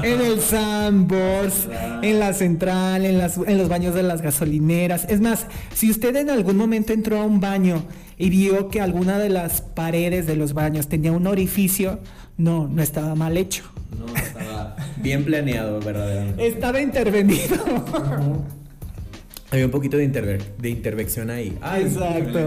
en 0.02 0.20
el 0.20 0.40
Sandbox, 0.40 1.68
en 2.02 2.18
la 2.18 2.32
central, 2.32 3.04
en, 3.04 3.18
las, 3.18 3.36
en 3.36 3.58
los 3.58 3.68
baños 3.68 3.94
de 3.94 4.02
las 4.02 4.22
gasolineras. 4.22 5.04
Es 5.08 5.20
más, 5.20 5.46
si 5.74 5.90
usted 5.90 6.16
en 6.16 6.30
algún 6.30 6.56
momento 6.56 6.92
entró 6.92 7.20
a 7.20 7.24
un 7.24 7.38
baño 7.38 7.82
y 8.18 8.30
vio 8.30 8.68
que 8.68 8.80
alguna 8.80 9.18
de 9.18 9.28
las 9.28 9.60
paredes 9.60 10.26
de 10.26 10.36
los 10.36 10.54
baños 10.54 10.88
tenía 10.88 11.12
un 11.12 11.26
orificio, 11.26 12.00
no, 12.36 12.68
no 12.68 12.82
estaba 12.82 13.14
mal 13.14 13.36
hecho. 13.36 13.64
No, 13.98 14.06
estaba 14.14 14.76
bien 14.96 15.24
planeado, 15.24 15.80
verdaderamente. 15.80 16.46
Estaba 16.46 16.80
intervenido. 16.80 17.56
Había 19.50 19.64
un 19.66 19.70
poquito 19.70 19.96
de, 19.96 20.04
interve- 20.10 20.42
de 20.58 20.68
intervención 20.70 21.30
ahí. 21.30 21.56
Ay, 21.60 21.84
Exacto. 21.84 22.38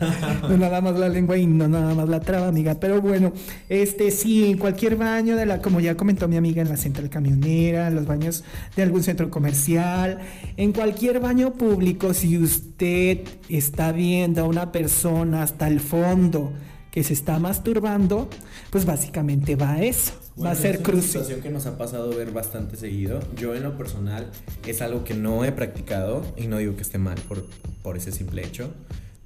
No 0.48 0.56
nada 0.56 0.80
más 0.80 0.98
la 0.98 1.08
lengua 1.10 1.36
y 1.36 1.46
no 1.46 1.68
nada 1.68 1.94
más 1.94 2.08
la 2.08 2.20
traba, 2.20 2.48
amiga. 2.48 2.76
Pero 2.80 3.02
bueno, 3.02 3.32
este 3.68 4.10
sí, 4.10 4.50
en 4.50 4.56
cualquier 4.56 4.96
baño 4.96 5.36
de 5.36 5.44
la, 5.44 5.60
como 5.60 5.78
ya 5.80 5.94
comentó 5.96 6.26
mi 6.26 6.36
amiga, 6.36 6.62
en 6.62 6.68
la 6.70 6.76
central 6.78 7.10
camionera, 7.10 7.88
en 7.88 7.96
los 7.96 8.06
baños 8.06 8.42
de 8.76 8.82
algún 8.82 9.02
centro 9.02 9.28
comercial, 9.30 10.18
en 10.56 10.72
cualquier 10.72 11.20
baño 11.20 11.52
público, 11.52 12.14
si 12.14 12.38
usted 12.38 13.18
está 13.50 13.92
viendo 13.92 14.40
a 14.42 14.44
una 14.44 14.72
persona 14.72 15.42
hasta 15.42 15.68
el 15.68 15.80
fondo 15.80 16.52
que 16.90 17.04
se 17.04 17.12
está 17.12 17.38
masturbando, 17.38 18.28
pues 18.70 18.86
básicamente 18.86 19.54
va 19.54 19.72
a 19.72 19.82
eso. 19.82 20.12
Va 20.44 20.52
a 20.52 20.54
Bueno, 20.54 20.60
ser 20.60 20.80
es 20.80 20.88
una 20.88 21.02
situación 21.02 21.40
que 21.40 21.50
nos 21.50 21.66
ha 21.66 21.76
pasado 21.76 22.10
ver 22.10 22.30
bastante 22.32 22.76
seguido. 22.76 23.20
Yo 23.36 23.54
en 23.54 23.62
lo 23.62 23.76
personal 23.76 24.30
es 24.66 24.80
algo 24.82 25.04
que 25.04 25.14
no 25.14 25.44
he 25.44 25.52
practicado 25.52 26.22
y 26.36 26.46
no 26.46 26.58
digo 26.58 26.76
que 26.76 26.82
esté 26.82 26.98
mal 26.98 27.18
por, 27.28 27.46
por 27.82 27.96
ese 27.96 28.12
simple 28.12 28.44
hecho. 28.44 28.70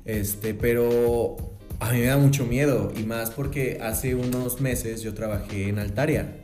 Este, 0.05 0.55
pero 0.55 1.37
a 1.81 1.92
mí 1.92 2.00
me 2.00 2.07
da 2.07 2.16
mucho 2.16 2.44
miedo 2.44 2.92
y 2.96 3.05
más 3.05 3.31
porque 3.31 3.79
hace 3.83 4.14
unos 4.14 4.61
meses 4.61 5.03
yo 5.03 5.14
trabajé 5.14 5.68
en 5.68 5.79
Altaria 5.79 6.40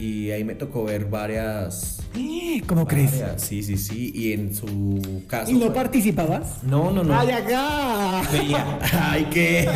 y 0.00 0.30
ahí 0.30 0.44
me 0.44 0.54
tocó 0.54 0.84
ver 0.84 1.04
varias... 1.06 1.98
¿Cómo 2.66 2.86
crees? 2.86 3.22
Sí, 3.36 3.62
sí, 3.62 3.76
sí. 3.76 4.10
Y 4.14 4.32
en 4.32 4.54
su 4.54 5.22
caso... 5.28 5.50
¿Y 5.50 5.54
no 5.54 5.66
fue- 5.66 5.74
participabas? 5.74 6.62
No, 6.62 6.90
no, 6.90 7.04
no. 7.04 7.18
¡Ay, 7.18 7.30
acá! 7.30 8.22
Veía. 8.32 8.78
Ay, 9.10 9.26
qué. 9.30 9.68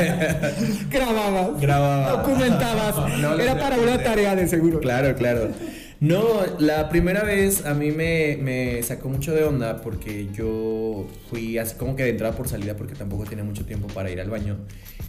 Grababas. 0.90 1.60
Grababa. 1.60 2.22
Documentabas. 2.22 3.18
No, 3.20 3.38
Era 3.38 3.58
para 3.58 3.76
una 3.78 4.02
tarea 4.02 4.34
de 4.34 4.48
seguro. 4.48 4.80
Claro, 4.80 5.14
claro. 5.14 5.48
No, 6.00 6.22
la 6.58 6.88
primera 6.88 7.22
vez 7.22 7.64
a 7.64 7.72
mí 7.72 7.90
me, 7.90 8.36
me 8.40 8.82
sacó 8.82 9.08
mucho 9.08 9.32
de 9.32 9.44
onda 9.44 9.80
porque 9.80 10.28
yo 10.34 11.06
fui 11.30 11.56
así 11.56 11.76
como 11.76 11.96
que 11.96 12.02
de 12.02 12.10
entrada 12.10 12.34
por 12.36 12.48
salida 12.48 12.76
porque 12.76 12.94
tampoco 12.94 13.24
tenía 13.24 13.44
mucho 13.44 13.64
tiempo 13.64 13.86
para 13.86 14.10
ir 14.10 14.20
al 14.20 14.28
baño 14.28 14.58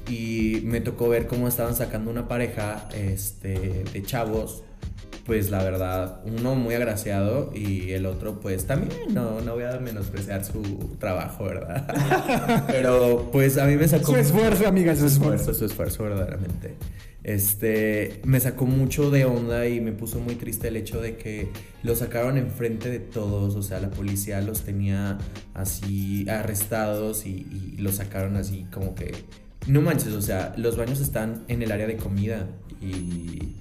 y 0.09 0.59
me 0.63 0.79
tocó 0.81 1.09
ver 1.09 1.27
cómo 1.27 1.47
estaban 1.47 1.75
sacando 1.75 2.11
una 2.11 2.27
pareja 2.27 2.87
este, 2.95 3.83
de 3.91 4.03
chavos. 4.03 4.63
Pues 5.25 5.49
la 5.49 5.63
verdad, 5.63 6.19
uno 6.23 6.53
muy 6.53 6.75
agraciado 6.75 7.51
y 7.55 7.91
el 7.93 8.05
otro 8.05 8.39
pues 8.39 8.67
también, 8.67 9.11
no, 9.11 9.41
no 9.41 9.55
voy 9.55 9.63
a 9.63 9.79
menospreciar 9.79 10.45
su 10.45 10.61
trabajo, 10.99 11.45
¿verdad? 11.45 12.63
Pero 12.67 13.31
pues 13.31 13.57
a 13.57 13.65
mí 13.65 13.75
me 13.75 13.87
sacó... 13.87 14.11
Su 14.11 14.17
esfuerzo, 14.17 14.67
amiga, 14.67 14.95
su 14.95 15.07
esfuerzo. 15.07 15.55
su 15.55 15.65
esfuerzo 15.65 16.03
verdaderamente. 16.03 16.75
Este, 17.23 18.21
me 18.23 18.39
sacó 18.39 18.67
mucho 18.67 19.09
de 19.09 19.25
onda 19.25 19.67
y 19.67 19.81
me 19.81 19.93
puso 19.93 20.19
muy 20.19 20.35
triste 20.35 20.67
el 20.67 20.75
hecho 20.75 21.01
de 21.01 21.17
que 21.17 21.49
lo 21.81 21.95
sacaron 21.95 22.37
enfrente 22.37 22.91
de 22.91 22.99
todos, 22.99 23.55
o 23.55 23.63
sea, 23.63 23.79
la 23.79 23.89
policía 23.89 24.41
los 24.41 24.61
tenía 24.61 25.17
así 25.55 26.29
arrestados 26.29 27.25
y, 27.25 27.47
y 27.51 27.77
los 27.81 27.95
sacaron 27.95 28.35
así 28.35 28.67
como 28.71 28.93
que, 28.93 29.11
no 29.65 29.81
manches, 29.81 30.13
o 30.13 30.21
sea, 30.21 30.53
los 30.55 30.77
baños 30.77 30.99
están 30.99 31.45
en 31.47 31.63
el 31.63 31.71
área 31.71 31.87
de 31.87 31.97
comida 31.97 32.45
y 32.79 33.55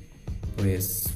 pues 0.59 1.09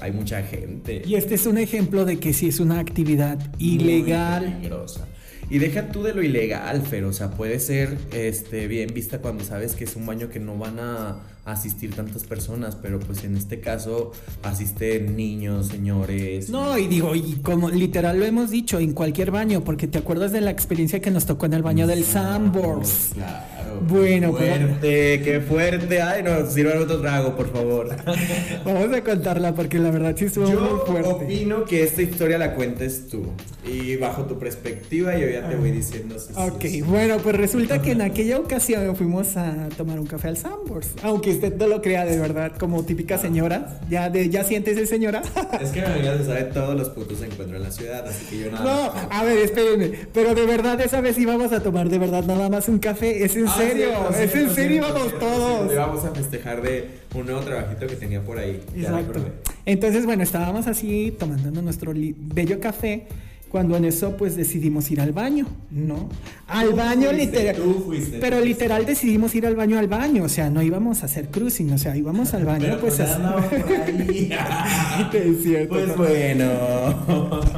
hay 0.00 0.12
mucha 0.12 0.42
gente. 0.42 1.02
Y 1.06 1.14
este 1.14 1.34
es 1.34 1.46
un 1.46 1.58
ejemplo 1.58 2.04
de 2.04 2.18
que 2.18 2.32
sí 2.32 2.48
es 2.48 2.60
una 2.60 2.78
actividad 2.78 3.38
ilegal. 3.58 4.42
Muy 4.42 4.54
peligrosa. 4.54 5.06
Y 5.48 5.58
deja 5.58 5.92
tú 5.92 6.02
de 6.02 6.12
lo 6.12 6.24
ilegal, 6.24 6.82
Fer, 6.82 7.04
o 7.04 7.12
sea, 7.12 7.30
puede 7.30 7.60
ser 7.60 7.96
este, 8.12 8.66
bien 8.66 8.92
vista 8.92 9.20
cuando 9.20 9.44
sabes 9.44 9.76
que 9.76 9.84
es 9.84 9.94
un 9.94 10.04
baño 10.04 10.28
que 10.28 10.40
no 10.40 10.58
van 10.58 10.80
a 10.80 11.20
asistir 11.44 11.94
tantas 11.94 12.24
personas, 12.24 12.74
pero 12.74 12.98
pues 12.98 13.22
en 13.22 13.36
este 13.36 13.60
caso 13.60 14.10
asisten 14.42 15.16
niños, 15.16 15.68
señores. 15.68 16.50
No, 16.50 16.76
y 16.76 16.88
digo, 16.88 17.14
y 17.14 17.36
como 17.44 17.70
literal 17.70 18.18
lo 18.18 18.24
hemos 18.24 18.50
dicho, 18.50 18.80
en 18.80 18.92
cualquier 18.92 19.30
baño, 19.30 19.62
porque 19.62 19.86
te 19.86 19.98
acuerdas 19.98 20.32
de 20.32 20.40
la 20.40 20.50
experiencia 20.50 21.00
que 21.00 21.12
nos 21.12 21.26
tocó 21.26 21.46
en 21.46 21.54
el 21.54 21.62
baño 21.62 21.86
del 21.86 22.02
Sandbox. 22.02 23.12
Claro. 23.14 23.55
Bueno, 23.80 24.34
qué 24.34 24.44
pero- 24.44 24.66
fuerte, 24.68 25.20
qué 25.24 25.40
fuerte. 25.40 26.02
Ay, 26.02 26.22
no, 26.22 26.46
sirvan 26.50 26.78
otro 26.82 27.00
trago, 27.00 27.36
por 27.36 27.52
favor. 27.52 27.88
Vamos 28.64 28.92
a 28.92 29.02
contarla 29.02 29.54
porque 29.54 29.78
la 29.78 29.90
verdad 29.90 30.14
sí 30.16 30.26
estuvo 30.26 30.50
Yo 30.50 30.60
muy 30.60 30.86
fuerte. 30.86 31.08
opino 31.10 31.64
que 31.64 31.82
esta 31.82 32.02
historia 32.02 32.38
la 32.38 32.54
cuentes 32.54 33.08
tú. 33.08 33.24
Y 33.66 33.96
bajo 33.96 34.24
tu 34.26 34.38
perspectiva 34.38 35.16
yo 35.18 35.28
ya 35.28 35.48
te 35.48 35.56
voy 35.56 35.72
diciendo 35.72 36.16
si 36.20 36.32
Ok, 36.36 36.62
sí. 36.62 36.82
bueno, 36.82 37.16
pues 37.18 37.34
resulta 37.36 37.82
que 37.82 37.92
en 37.92 38.00
aquella 38.02 38.38
ocasión 38.38 38.94
fuimos 38.94 39.36
a 39.36 39.68
tomar 39.76 39.98
un 39.98 40.06
café 40.06 40.28
al 40.28 40.36
Sandbox. 40.36 40.90
Aunque 41.02 41.30
usted 41.30 41.56
no 41.56 41.66
lo 41.66 41.82
crea 41.82 42.04
de 42.04 42.16
verdad, 42.18 42.52
como 42.58 42.84
típica 42.84 43.18
señora. 43.18 43.80
Ya, 43.90 44.08
de, 44.08 44.28
ya 44.30 44.44
siéntese, 44.44 44.86
señora. 44.86 45.22
Es 45.60 45.70
que 45.70 45.80
mi 45.80 45.86
amiga 45.86 46.16
se 46.16 46.24
sabe 46.26 46.44
todos 46.44 46.76
los 46.76 46.90
puntos 46.90 47.20
de 47.20 47.26
encuentro 47.26 47.56
en 47.56 47.62
la 47.64 47.70
ciudad, 47.72 48.06
así 48.06 48.24
que 48.26 48.38
yo 48.44 48.50
nada 48.52 48.64
No, 48.64 48.92
más- 48.94 49.06
a 49.10 49.24
ver, 49.24 49.38
espérenme. 49.38 49.90
Pero 50.12 50.34
de 50.34 50.46
verdad, 50.46 50.80
esa 50.80 51.00
vez 51.00 51.18
íbamos 51.18 51.52
a 51.52 51.60
tomar 51.60 51.88
de 51.88 51.98
verdad 51.98 52.22
nada 52.24 52.48
más 52.48 52.68
un 52.68 52.78
café. 52.78 53.24
Es 53.24 53.34
en 53.36 53.48
Ah, 53.48 53.54
serio, 53.68 54.08
es 54.10 54.34
en 54.34 54.50
serio, 54.54 54.84
cierto, 54.84 55.18
todos. 55.18 55.72
Íbamos 55.72 56.04
a 56.04 56.10
festejar 56.14 56.62
de 56.62 56.88
un 57.14 57.26
nuevo 57.26 57.40
trabajito 57.40 57.86
que 57.86 57.96
tenía 57.96 58.20
por 58.20 58.38
ahí. 58.38 58.62
Ya 58.74 58.88
Exacto. 58.88 59.12
recordé. 59.12 59.32
Entonces, 59.64 60.06
bueno, 60.06 60.22
estábamos 60.22 60.66
así 60.66 61.14
tomando 61.18 61.62
nuestro 61.62 61.92
bello 61.94 62.60
café. 62.60 63.06
Cuando 63.48 63.76
en 63.76 63.84
eso, 63.84 64.16
pues 64.16 64.36
decidimos 64.36 64.90
ir 64.90 65.00
al 65.00 65.12
baño, 65.12 65.46
¿no? 65.70 66.08
Al 66.48 66.70
Tú 66.70 66.76
baño 66.76 67.10
fuiste, 67.10 67.26
literal. 67.26 67.56
tú 67.56 67.82
fuiste, 67.86 68.18
pero 68.18 68.40
literal 68.40 68.84
decidimos 68.84 69.34
ir 69.34 69.46
al 69.46 69.54
baño 69.56 69.78
al 69.78 69.86
baño. 69.88 70.24
O 70.24 70.28
sea, 70.28 70.50
no 70.50 70.62
íbamos 70.62 71.02
a 71.02 71.06
hacer 71.06 71.28
cruising, 71.30 71.72
o 71.72 71.78
sea, 71.78 71.96
íbamos 71.96 72.34
al 72.34 72.44
baño, 72.44 72.64
Pero 72.66 72.80
pues 72.80 72.96
pues 72.96 73.08
así. 73.08 73.14
andaba 73.16 73.48
por 73.48 73.72
ahí. 73.72 74.30
Es 75.14 75.42
cierto. 75.42 75.74
Pues 75.74 75.88
¿no? 75.88 75.94
bueno. 75.96 77.40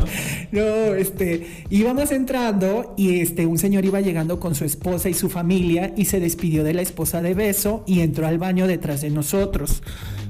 No, 0.50 0.62
este, 0.94 1.46
íbamos 1.68 2.10
entrando 2.10 2.94
y 2.96 3.20
este, 3.20 3.44
un 3.44 3.58
señor 3.58 3.84
iba 3.84 4.00
llegando 4.00 4.40
con 4.40 4.54
su 4.54 4.64
esposa 4.64 5.10
y 5.10 5.14
su 5.14 5.28
familia 5.28 5.92
y 5.94 6.06
se 6.06 6.20
despidió 6.20 6.64
de 6.64 6.72
la 6.72 6.80
esposa 6.80 7.20
de 7.20 7.34
beso 7.34 7.84
y 7.86 8.00
entró 8.00 8.26
al 8.26 8.38
baño 8.38 8.66
detrás 8.66 9.02
de 9.02 9.10
nosotros. 9.10 9.82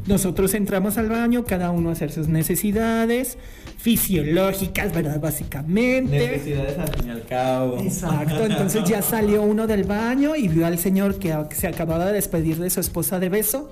Nosotros 0.08 0.54
entramos 0.54 0.98
al 0.98 1.08
baño, 1.08 1.44
cada 1.44 1.70
uno 1.70 1.90
a 1.90 1.92
hacer 1.92 2.10
sus 2.10 2.26
necesidades 2.26 3.38
fisiológicas, 3.78 4.92
¿verdad? 4.92 5.20
Básicamente. 5.20 6.18
Necesidades 6.18 6.78
al 6.78 6.88
fin 6.94 7.08
y 7.08 7.10
al 7.10 7.24
cabo. 7.24 7.78
Exacto, 7.78 8.44
entonces 8.44 8.84
ya 8.84 9.00
salió 9.02 9.42
uno 9.42 9.66
del 9.66 9.84
baño 9.84 10.34
y 10.36 10.48
vio 10.48 10.66
al 10.66 10.78
señor 10.78 11.18
que 11.18 11.34
se 11.54 11.68
acababa 11.68 12.06
de 12.06 12.12
despedir 12.12 12.58
de 12.58 12.68
su 12.70 12.80
esposa 12.80 13.18
de 13.20 13.28
beso, 13.28 13.70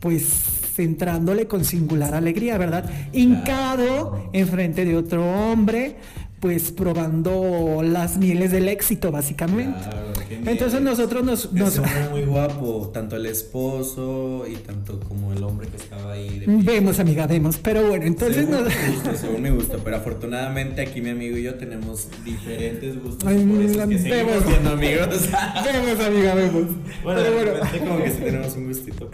pues 0.00 0.64
entrándole 0.78 1.46
con 1.46 1.64
singular 1.64 2.14
alegría, 2.14 2.58
¿verdad? 2.58 2.90
Hincado 3.12 4.28
enfrente 4.32 4.84
de 4.84 4.96
otro 4.96 5.24
hombre, 5.24 5.96
pues 6.40 6.70
probando 6.70 7.82
las 7.82 8.18
mieles 8.18 8.52
del 8.52 8.68
éxito, 8.68 9.10
básicamente. 9.10 9.78
Claro. 9.88 10.06
Entonces 10.44 10.80
nosotros 10.82 11.24
nos... 11.24 11.52
nos... 11.52 11.78
Es 11.78 12.10
muy 12.10 12.24
guapo, 12.24 12.90
tanto 12.92 13.16
el 13.16 13.26
esposo 13.26 14.44
y 14.46 14.56
tanto 14.56 15.00
como 15.00 15.32
el 15.32 15.42
hombre 15.42 15.68
que 15.68 15.76
estaba 15.76 16.12
ahí. 16.12 16.40
De 16.40 16.46
vemos, 16.46 16.98
amiga, 16.98 17.26
vemos. 17.26 17.56
Pero 17.56 17.88
bueno, 17.88 18.04
entonces... 18.04 18.46
Según, 18.46 18.64
nos... 18.64 18.64
mi 18.64 18.94
gusto, 18.94 19.16
según 19.16 19.42
mi 19.42 19.50
gusto, 19.50 19.80
pero 19.82 19.96
afortunadamente 19.96 20.82
aquí 20.82 21.00
mi 21.00 21.10
amigo 21.10 21.38
y 21.38 21.44
yo 21.44 21.54
tenemos 21.54 22.08
diferentes 22.24 23.02
gustos. 23.02 23.26
Ay, 23.26 23.44
por 23.44 23.62
eso 23.62 23.82
es 23.82 24.02
que 24.02 24.10
vemos. 24.10 24.44
siendo 24.44 24.70
amigos. 24.70 25.08
vemos, 25.64 26.06
amiga, 26.06 26.34
vemos. 26.34 26.64
Bueno, 27.02 27.20
pero 27.22 27.52
bueno. 27.52 27.70
como 27.78 28.04
que 28.04 28.10
sí 28.10 28.18
tenemos 28.22 28.56
un 28.56 28.66
gustito. 28.66 29.10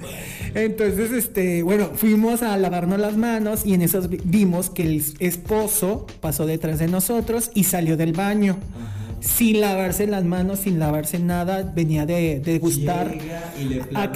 Entonces, 0.54 1.12
este, 1.12 1.62
bueno, 1.62 1.90
fuimos 1.94 2.42
a 2.42 2.56
lavarnos 2.56 2.98
las 2.98 3.16
manos 3.16 3.64
y 3.64 3.74
en 3.74 3.82
eso 3.82 4.02
vimos 4.24 4.70
que 4.70 4.82
el 4.82 5.04
esposo 5.20 6.06
pasó 6.20 6.46
detrás 6.46 6.80
de 6.80 6.88
nosotros 6.88 7.11
y 7.54 7.64
salió 7.64 7.96
del 7.96 8.12
baño. 8.12 8.56
Sin 9.20 9.60
lavarse 9.60 10.08
las 10.08 10.24
manos, 10.24 10.60
sin 10.60 10.80
lavarse 10.80 11.20
nada, 11.20 11.62
venía 11.62 12.06
de, 12.06 12.40
de 12.40 12.58
gustar 12.58 13.16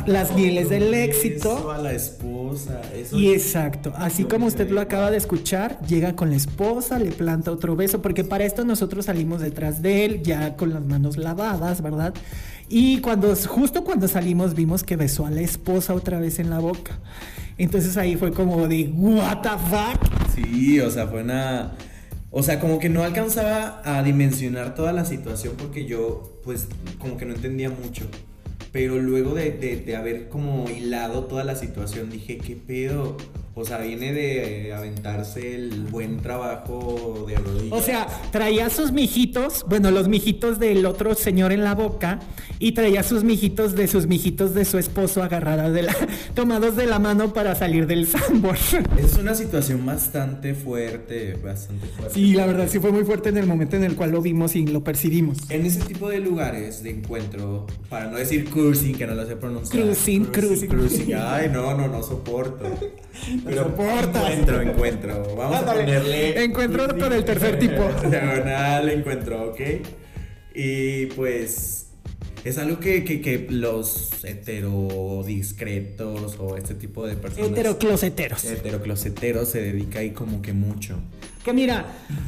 las 0.07 0.35
mieles 0.35 0.69
del 0.69 0.93
éxito. 0.93 1.71
A 1.71 1.79
la 1.79 1.93
esposa. 1.93 2.81
y 3.13 3.29
exacto, 3.29 3.93
así 3.97 4.25
como 4.25 4.47
usted 4.47 4.69
lo 4.69 4.81
acaba 4.81 5.13
de 5.13 5.17
escuchar, 5.17 5.81
llega 5.87 6.17
con 6.17 6.31
la 6.31 6.37
esposa, 6.37 6.99
le 6.99 7.13
planta 7.13 7.53
otro 7.53 7.77
beso, 7.77 8.03
porque 8.03 8.25
para 8.25 8.45
esto 8.45 8.65
nosotros 8.65 9.05
salimos 9.05 9.41
detrás 9.41 9.81
de 9.81 10.07
él, 10.07 10.23
ya 10.25 10.57
con 10.57 10.71
las 10.75 10.85
manos 10.85 11.17
lavadas, 11.17 11.83
¿verdad? 11.83 12.13
Y 12.69 12.99
cuando, 12.99 13.33
justo 13.37 13.85
cuando 13.85 14.09
salimos, 14.09 14.55
vimos 14.55 14.83
que 14.83 14.97
besó 14.97 15.25
a 15.25 15.31
la 15.31 15.41
esposa 15.41 15.95
otra 15.95 16.19
vez 16.19 16.41
en 16.41 16.51
la 16.51 16.59
boca. 16.59 16.99
Entonces 17.59 17.97
ahí 17.97 18.17
fue 18.17 18.33
como 18.33 18.67
de, 18.67 18.93
¿What 18.95 19.43
the 19.43 19.51
fuck? 19.51 20.35
Sí, 20.35 20.81
o 20.81 20.91
sea, 20.91 21.07
fue 21.07 21.23
una. 21.23 21.73
O 22.31 22.43
sea, 22.43 22.61
como 22.61 22.79
que 22.79 22.89
no 22.89 23.03
alcanzaba 23.03 23.81
a 23.85 24.03
dimensionar 24.03 24.75
toda 24.75 24.93
la 24.93 25.05
situación 25.05 25.55
porque 25.57 25.87
yo, 25.87 26.41
pues, 26.45 26.69
como 26.99 27.17
que 27.17 27.25
no 27.25 27.35
entendía 27.35 27.71
mucho. 27.71 28.07
Pero 28.73 28.99
luego 28.99 29.35
de, 29.35 29.53
de 29.53 29.97
haber 29.97 30.29
como 30.29 30.69
hilado 30.69 31.25
toda 31.25 31.45
la 31.45 31.55
situación, 31.55 32.11
dije, 32.11 32.39
¿qué 32.39 32.57
pedo? 32.57 33.17
O 33.59 33.65
sea, 33.65 33.79
viene 33.79 34.13
de 34.13 34.75
aventarse 34.75 35.55
el 35.55 35.85
buen 35.85 36.19
trabajo 36.19 37.25
de 37.27 37.37
rodillas. 37.37 37.73
O 37.73 37.81
sea, 37.81 38.07
traía 38.31 38.69
sus 38.69 38.93
mijitos, 38.93 39.65
bueno, 39.67 39.91
los 39.91 40.09
mijitos 40.09 40.59
del 40.59 40.85
otro 40.85 41.15
señor 41.15 41.53
en 41.53 41.65
la 41.65 41.75
boca 41.75 42.21
y 42.59 42.73
traía 42.73 43.03
sus 43.03 43.25
mijitos 43.25 43.75
de 43.75 43.89
sus 43.89 44.07
mijitos 44.07 44.53
de 44.53 44.67
su 44.67 44.77
esposo 44.77 45.23
agarradas 45.23 45.73
de 45.73 45.85
la, 45.85 45.97
tomados 46.35 46.77
de 46.77 46.85
la 46.85 46.99
mano 46.99 47.33
para 47.33 47.55
salir 47.55 47.87
del 47.87 48.07
sandbox. 48.07 48.77
Es 48.99 49.17
una 49.17 49.35
situación 49.35 49.87
bastante 49.87 50.53
fuerte, 50.53 51.39
bastante 51.43 51.87
fuerte. 51.87 52.13
Sí, 52.13 52.35
la 52.35 52.45
verdad 52.45 52.69
sí 52.69 52.79
fue 52.79 52.93
muy 52.93 53.05
fuerte 53.05 53.31
en 53.31 53.39
el 53.39 53.47
momento 53.47 53.77
en 53.77 53.85
el 53.85 53.97
cual 53.97 54.11
lo 54.11 54.21
vimos 54.21 54.55
y 54.55 54.67
lo 54.67 54.85
percibimos. 54.85 55.39
En 55.49 55.65
ese 55.65 55.81
tipo 55.81 56.11
de 56.11 56.21
lugares 56.21 56.83
de 56.83 56.91
encuentro, 56.91 57.67
para 57.89 58.11
no 58.11 58.19
decir 58.19 58.51
cruising, 58.51 58.97
que 58.97 59.07
no 59.07 59.15
lo 59.15 59.25
sé 59.25 59.35
pronunciar. 59.37 59.83
Cruising, 59.83 60.27
cruising. 60.27 60.69
Cruising. 60.69 61.15
Ay, 61.19 61.49
no, 61.51 61.75
no, 61.75 61.89
no 61.89 62.03
soporto. 62.03 62.67
Pero 63.47 63.69
encuentro, 63.69 64.61
encuentro. 64.61 65.35
Vamos 65.37 65.57
a 65.57 65.73
ponerle. 65.73 66.45
Encuentro 66.45 66.87
con 66.99 67.13
el 67.13 67.25
tercer 67.25 67.59
tipo. 67.59 67.89
Diagonal, 68.09 68.89
encuentro, 68.91 69.51
ok. 69.51 69.61
Y 70.55 71.07
pues. 71.07 71.83
Es 72.45 72.59
algo 72.59 72.79
que, 72.79 73.03
que, 73.03 73.21
que 73.21 73.49
los 73.51 74.25
heterodiscretos 74.25 76.37
o 76.39 76.57
este 76.57 76.75
tipo 76.75 77.05
de 77.07 77.17
personas. 77.17 77.51
Heterocloseteros. 77.51 78.45
Heterocloseteros 78.45 79.49
se 79.49 79.63
dedica 79.63 79.99
ahí 79.99 80.11
como 80.11 80.43
que 80.43 80.53
mucho. 80.53 81.01
Que 81.47 81.53
mira, 81.53 81.85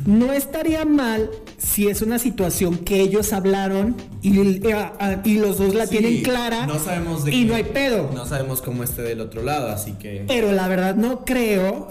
no 0.07 0.33
estaría 0.33 0.85
mal 0.85 1.29
si 1.57 1.89
es 1.89 2.03
una 2.03 2.21
situación 2.21 2.79
que 2.79 3.01
ellos 3.01 3.33
hablaron 3.33 3.97
y, 4.23 4.39
eh, 4.39 5.19
y 5.25 5.39
los 5.39 5.59
dos 5.59 5.75
la 5.75 5.89
tienen 5.89 6.23
clara. 6.23 6.69
No 6.69 6.79
sabemos 6.79 7.25
de 7.25 7.35
Y 7.35 7.45
no 7.45 7.57
hay 7.57 7.65
pedo. 7.65 8.13
No 8.15 8.27
sabemos 8.27 8.63
cómo 8.63 8.85
esté 8.85 9.03
del 9.03 9.21
otro 9.21 9.43
lado, 9.43 9.71
así 9.71 9.95
que. 9.95 10.25
Pero 10.29 10.53
la 10.53 10.69
verdad 10.69 10.95
no 10.95 11.25
creo 11.25 11.89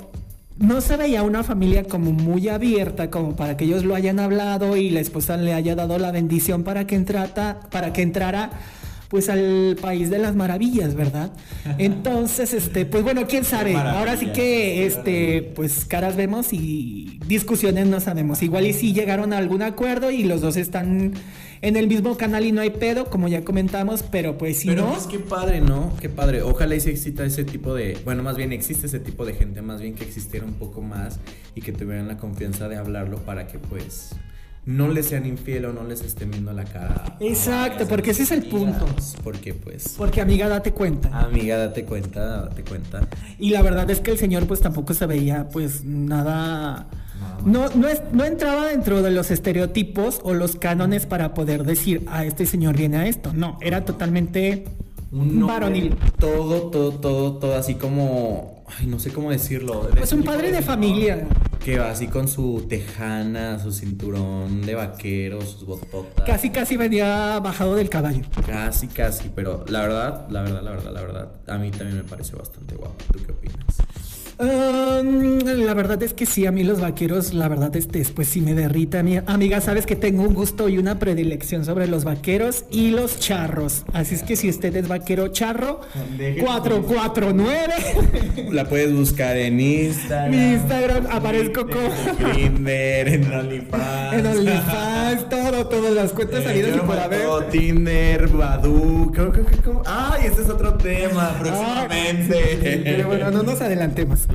no 0.58 0.80
se 0.80 0.96
veía 0.96 1.22
una 1.24 1.44
familia 1.44 1.84
como 1.84 2.14
muy 2.14 2.48
abierta 2.48 3.12
como 3.12 3.36
para 3.36 3.58
que 3.58 3.66
ellos 3.66 3.84
lo 3.84 3.94
hayan 3.94 4.20
hablado 4.20 4.78
y 4.78 4.90
la 4.90 5.02
esposa 5.02 5.36
le 5.36 5.54
haya 5.54 5.76
dado 5.76 6.00
la 6.00 6.12
bendición 6.12 6.64
para 6.64 6.88
que 6.88 6.98
para 7.70 7.94
que 7.94 8.02
entrara 8.02 8.52
pues 9.10 9.30
al 9.30 9.78
país 9.82 10.10
de 10.10 10.18
las 10.18 10.36
maravillas, 10.36 10.96
¿verdad? 10.96 11.32
Entonces, 11.78 12.54
este, 12.54 12.86
pues 12.86 13.04
bueno, 13.04 13.28
quién 13.28 13.44
sabe. 13.44 13.76
Ahora 13.76 14.18
sí 14.18 14.28
que 14.28 14.86
este, 14.86 15.42
pues 15.56 15.86
caras 15.86 16.16
vemos 16.16 16.54
y 16.54 17.20
discusiones 17.28 17.88
no 17.88 18.00
sabemos. 18.00 18.42
Igual 18.44 18.68
y 18.68 18.74
si 18.74 18.94
llegaron 18.94 19.34
a 19.34 19.38
algún 19.38 19.62
acuerdo 19.62 20.12
y 20.12 20.24
los 20.24 20.42
dos 20.42 20.58
están 20.58 21.14
en 21.62 21.76
el 21.76 21.88
mismo 21.88 22.18
canal 22.18 22.46
y 22.46 22.52
no 22.52 22.62
hay 22.62 22.70
pedo, 22.70 23.06
como 23.06 23.28
ya 23.28 23.44
comentamos, 23.44 24.04
pero 24.04 24.38
pues 24.38 24.60
si 24.60 24.68
pero 24.68 24.84
no. 24.84 24.94
Pues 24.94 25.08
qué 25.08 25.20
padre, 25.20 25.62
¿no? 25.62 25.94
Qué 26.00 26.10
padre. 26.10 26.42
Ojalá 26.42 26.76
y 26.76 26.80
si 26.80 26.90
exista 26.90 27.26
ese 27.26 27.44
tipo 27.44 27.74
de. 27.74 27.98
Bueno, 28.06 28.24
más 28.24 28.38
bien 28.38 28.52
existe 28.54 28.88
ese 28.88 29.00
tipo 29.00 29.26
de 29.26 29.34
gente, 29.34 29.62
más 29.62 29.82
bien 29.82 29.96
que 29.96 30.04
existiera 30.04 30.46
un 30.46 30.54
poco 30.54 30.82
más 30.82 31.20
y 31.56 31.62
que 31.62 31.72
tuvieran 31.72 32.08
la 32.08 32.18
confianza 32.18 32.68
de 32.68 32.78
hablarlo 32.78 33.20
para 33.20 33.48
que 33.48 33.60
pues 33.60 34.12
no 34.68 34.88
les 34.88 35.08
sean 35.08 35.26
infiel 35.26 35.66
o 35.66 35.74
no 35.74 35.84
les 35.84 36.02
estén 36.02 36.30
viendo 36.30 36.54
la 36.54 36.66
cara. 36.66 37.18
Exacto, 37.20 37.88
porque 37.88 38.12
ese 38.12 38.24
es 38.24 38.32
el 38.32 38.46
punto. 38.46 38.86
Porque 39.24 39.56
pues. 39.56 39.96
Porque 39.98 40.22
amiga, 40.22 40.48
date 40.48 40.74
cuenta. 40.74 41.10
Amiga, 41.20 41.58
date 41.58 41.86
cuenta, 41.86 42.44
date 42.44 42.64
cuenta. 42.64 43.08
Y 43.40 43.50
la 43.50 43.64
verdad 43.64 43.90
es 43.90 44.00
que 44.00 44.12
el 44.12 44.20
señor 44.20 44.46
pues 44.46 44.62
tampoco 44.62 44.94
se 44.94 45.08
veía 45.08 45.50
pues 45.50 45.84
nada 45.84 46.88
no, 47.46 47.70
no, 47.70 47.88
es, 47.88 48.02
no 48.12 48.26
entraba 48.26 48.68
dentro 48.68 49.02
de 49.02 49.12
los 49.12 49.32
estereotipos 49.32 50.20
o 50.24 50.34
los 50.34 50.56
cánones 50.56 51.06
para 51.06 51.34
poder 51.34 51.64
decir, 51.64 52.04
a 52.08 52.20
ah, 52.20 52.26
este 52.26 52.46
señor 52.46 52.76
viene 52.76 52.98
a 52.98 53.08
esto. 53.08 53.32
No, 53.34 53.58
era 53.62 53.86
totalmente 53.86 54.66
un 55.12 55.46
varonil. 55.46 55.96
Todo, 56.20 56.64
todo, 56.70 56.92
todo, 56.92 57.38
todo 57.38 57.56
así 57.56 57.76
como. 57.76 58.57
Ay, 58.68 58.86
no 58.88 59.00
sé 59.00 59.12
cómo 59.12 59.32
decirlo. 59.32 59.90
Pues 59.96 60.12
un 60.12 60.24
padre 60.24 60.52
de 60.52 60.62
familia. 60.62 61.28
Que 61.64 61.80
va 61.80 61.92
así 61.92 62.08
con 62.08 62.28
su 62.28 62.66
tejana, 62.70 63.60
su 63.60 63.72
cinturón 63.72 64.62
de 64.62 64.76
vaquero, 64.76 65.42
sus 65.42 65.66
bototas. 65.66 66.26
Casi, 66.26 66.50
casi 66.50 66.78
venía 66.78 67.40
bajado 67.40 67.76
del 67.76 67.90
caballo. 67.90 68.22
Casi, 68.46 68.88
casi. 68.88 69.30
Pero 69.36 69.66
la 69.68 69.82
verdad, 69.82 70.28
la 70.30 70.42
verdad, 70.44 70.62
la 70.64 70.72
verdad, 70.72 70.94
la 70.94 71.02
verdad, 71.02 71.32
a 71.48 71.58
mí 71.58 71.72
también 71.72 71.98
me 71.98 72.04
parece 72.04 72.36
bastante 72.36 72.76
guapo. 72.76 72.96
¿Tú 73.12 73.20
qué 73.26 73.32
opinas? 73.32 73.78
La 74.40 75.74
verdad 75.74 76.02
es 76.04 76.14
que 76.14 76.26
sí, 76.26 76.46
a 76.46 76.52
mí 76.52 76.64
los 76.64 76.80
vaqueros, 76.80 77.34
la 77.34 77.48
verdad 77.48 77.76
es 77.76 77.88
después 77.88 78.28
sí 78.28 78.42
me 78.42 78.54
derrita. 78.54 79.02
Mi 79.02 79.18
amiga, 79.26 79.62
sabes 79.62 79.86
que 79.86 79.96
tengo 79.96 80.24
un 80.24 80.34
gusto 80.34 80.70
y 80.70 80.78
una 80.78 81.00
predilección 81.00 81.66
sobre 81.66 81.88
los 81.88 82.04
vaqueros 82.04 82.66
y 82.70 82.92
los 82.92 83.20
charros. 83.20 83.84
Así 83.94 84.16
es 84.16 84.24
que 84.24 84.36
si 84.36 84.50
usted 84.50 84.76
es 84.76 84.88
vaquero 84.88 85.30
charro, 85.30 85.82
449. 86.40 87.74
La 88.52 88.66
puedes 88.66 88.94
buscar 88.94 89.38
en 89.38 89.60
Instagram. 89.60 90.32
Mi 90.32 90.54
Instagram 90.54 91.08
aparezco 91.10 91.66
como. 91.68 91.90
Tinder, 92.34 93.08
en 93.08 93.34
OnlyFans. 93.34 94.14
En 94.14 94.26
OnlyFans, 94.26 95.30
todo, 95.30 95.68
todas 95.68 95.94
las 95.94 96.12
cuentas 96.12 96.42
eh, 96.42 96.44
salidas 96.44 96.76
y 96.76 96.80
por 96.80 97.00
haber. 97.00 97.50
Tinder, 97.50 98.28
Badu. 98.28 99.12
Ay, 99.86 100.28
ese 100.28 100.42
es 100.44 100.50
otro 100.50 100.76
tema 100.76 101.32
ah, 101.32 101.40
próximamente. 101.40 102.82
pero 102.84 103.08
bueno, 103.08 103.32
no 103.32 103.42
nos 103.44 103.62
adelantemos. 103.62 104.27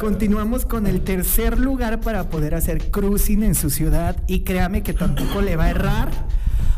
Continuamos 0.00 0.64
con 0.64 0.86
el 0.86 1.02
tercer 1.02 1.58
lugar 1.58 2.00
para 2.00 2.30
poder 2.30 2.54
hacer 2.54 2.90
cruising 2.90 3.42
en 3.42 3.54
su 3.54 3.70
ciudad 3.70 4.16
y 4.26 4.40
créame 4.40 4.82
que 4.82 4.92
tampoco 4.92 5.40
le 5.42 5.56
va 5.56 5.64
a 5.64 5.70
errar. 5.70 6.10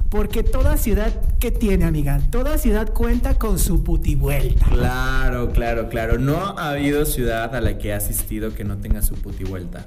Porque 0.08 0.42
toda 0.42 0.76
ciudad 0.76 1.12
que 1.38 1.52
tiene, 1.52 1.84
amiga, 1.84 2.20
toda 2.30 2.58
ciudad 2.58 2.92
cuenta 2.92 3.34
con 3.38 3.60
su 3.60 3.84
putivuelta. 3.84 4.66
Claro, 4.66 5.52
claro, 5.52 5.88
claro. 5.88 6.18
No 6.18 6.58
ha 6.58 6.70
habido 6.70 7.06
ciudad 7.06 7.54
a 7.54 7.60
la 7.60 7.78
que 7.78 7.90
he 7.90 7.92
asistido 7.92 8.52
que 8.52 8.64
no 8.64 8.78
tenga 8.78 9.02
su 9.02 9.14
putivuelta. 9.14 9.86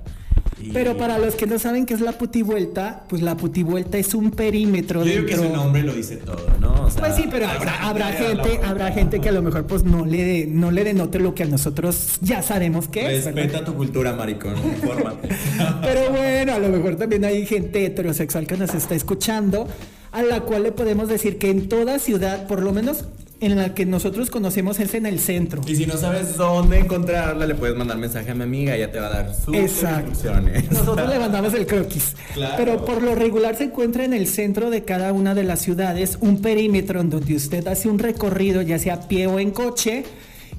Pero 0.71 0.97
para 0.97 1.17
los 1.17 1.36
que 1.36 1.47
no 1.47 1.60
saben 1.60 1.86
qué 1.86 1.93
es 1.93 2.02
la 2.02 2.13
putivuelta, 2.13 3.04
pues 3.10 3.21
la 3.21 3.36
putivuelta 3.36 3.97
es 3.97 4.13
un 4.13 4.32
perímetro 4.32 5.04
Yo 5.04 5.12
digo 5.12 5.26
que 5.26 5.36
su 5.36 5.49
nombre 5.49 5.84
lo 5.84 5.93
dice 5.93 6.17
todo, 6.17 6.45
¿no? 6.60 6.88
pues 6.97 7.15
sí, 7.15 7.26
pero 7.30 7.47
habrá, 7.47 8.12
gente, 8.12 8.60
habrá 8.63 8.91
gente 8.91 9.19
que 9.19 9.30
a 9.30 9.32
lo 9.32 9.41
mejor 9.41 9.65
pues 9.65 9.84
no 9.84 10.06
le, 10.06 10.45
no 10.47 10.71
le 10.71 10.84
denote 10.84 11.19
lo 11.19 11.34
que 11.34 11.43
a 11.43 11.45
nosotros 11.47 12.17
ya 12.21 12.41
sabemos 12.41 12.88
que 12.88 13.17
es. 13.17 13.26
Respeta 13.26 13.65
tu 13.65 13.73
cultura, 13.73 14.13
maricón, 14.13 14.56
infórmate. 14.58 15.30
pero 15.82 16.12
bueno, 16.12 16.54
a 16.54 16.60
lo 16.60 16.69
mejor 16.69 16.95
también 16.95 17.26
hay 17.26 17.45
gente 17.45 17.86
heterosexual 17.86 18.47
que 18.47 18.58
nos 18.58 18.73
está 18.73 18.95
escuchando, 18.95 19.67
a 20.12 20.23
la 20.23 20.41
cual 20.41 20.63
le 20.63 20.71
podemos 20.71 21.10
decir 21.10 21.38
que 21.38 21.49
en 21.49 21.67
toda 21.67 21.99
ciudad, 21.99 22.47
por 22.47 22.62
lo 22.62 22.71
menos 22.71 23.06
en 23.45 23.56
la 23.56 23.73
que 23.73 23.86
nosotros 23.86 24.29
conocemos 24.29 24.79
es 24.79 24.93
en 24.93 25.06
el 25.06 25.19
centro. 25.19 25.62
Y 25.67 25.75
si 25.75 25.86
no 25.86 25.97
sabes 25.97 26.38
dónde 26.38 26.79
encontrarla, 26.79 27.45
le 27.45 27.56
puedes 27.56 27.75
mandar 27.75 27.97
mensaje 27.97 28.32
a 28.32 28.36
mi 28.36 28.43
amiga, 28.43 28.75
ella 28.75 28.91
te 28.91 28.99
va 28.99 29.08
a 29.08 29.10
dar 29.10 29.34
sus 29.34 29.56
instrucciones. 29.56 30.71
Nosotros 30.71 31.10
le 31.10 31.19
mandamos 31.23 31.53
el 31.53 31.65
croquis. 31.65 32.15
Pero 32.58 32.86
por 32.86 33.01
lo 33.01 33.15
regular 33.15 33.56
se 33.56 33.65
encuentra 33.65 34.06
en 34.06 34.13
el 34.13 34.27
centro 34.27 34.69
de 34.69 34.84
cada 34.84 35.13
una 35.13 35.36
de 35.36 35.43
las 35.43 35.62
ciudades 35.62 36.17
un 36.21 36.41
perímetro 36.41 37.01
en 37.01 37.10
donde 37.10 37.36
usted 37.36 37.67
hace 37.67 37.89
un 37.89 37.99
recorrido, 37.99 38.62
ya 38.62 38.79
sea 38.79 38.95
a 38.95 39.08
pie 39.08 39.27
o 39.27 39.39
en 39.39 39.51
coche, 39.51 40.03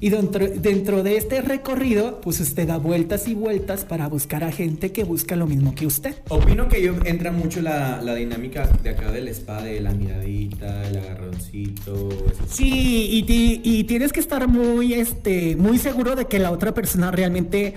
Y 0.01 0.09
dentro, 0.09 0.47
dentro 0.47 1.03
de 1.03 1.17
este 1.17 1.41
recorrido, 1.41 2.19
pues 2.21 2.39
usted 2.39 2.67
da 2.67 2.77
vueltas 2.77 3.27
y 3.27 3.33
vueltas 3.33 3.85
para 3.85 4.07
buscar 4.07 4.43
a 4.43 4.51
gente 4.51 4.91
que 4.91 5.03
busca 5.03 5.35
lo 5.35 5.47
mismo 5.47 5.73
que 5.73 5.85
usted. 5.87 6.15
Opino 6.29 6.67
que 6.67 6.81
yo 6.81 6.93
entra 7.05 7.31
mucho 7.31 7.61
la, 7.61 8.01
la 8.01 8.13
dinámica 8.15 8.67
de 8.83 8.89
acá 8.89 9.11
del 9.11 9.27
spa, 9.29 9.61
de 9.63 9.79
la 9.79 9.91
miradita, 9.93 10.87
el 10.87 10.97
agarroncito. 10.97 12.09
Sí, 12.49 13.07
y, 13.11 13.23
ti- 13.23 13.61
y 13.63 13.83
tienes 13.85 14.11
que 14.11 14.19
estar 14.19 14.47
muy, 14.47 14.93
este, 14.93 15.55
muy 15.55 15.77
seguro 15.77 16.15
de 16.15 16.25
que 16.25 16.39
la 16.39 16.51
otra 16.51 16.73
persona 16.73 17.11
realmente, 17.11 17.73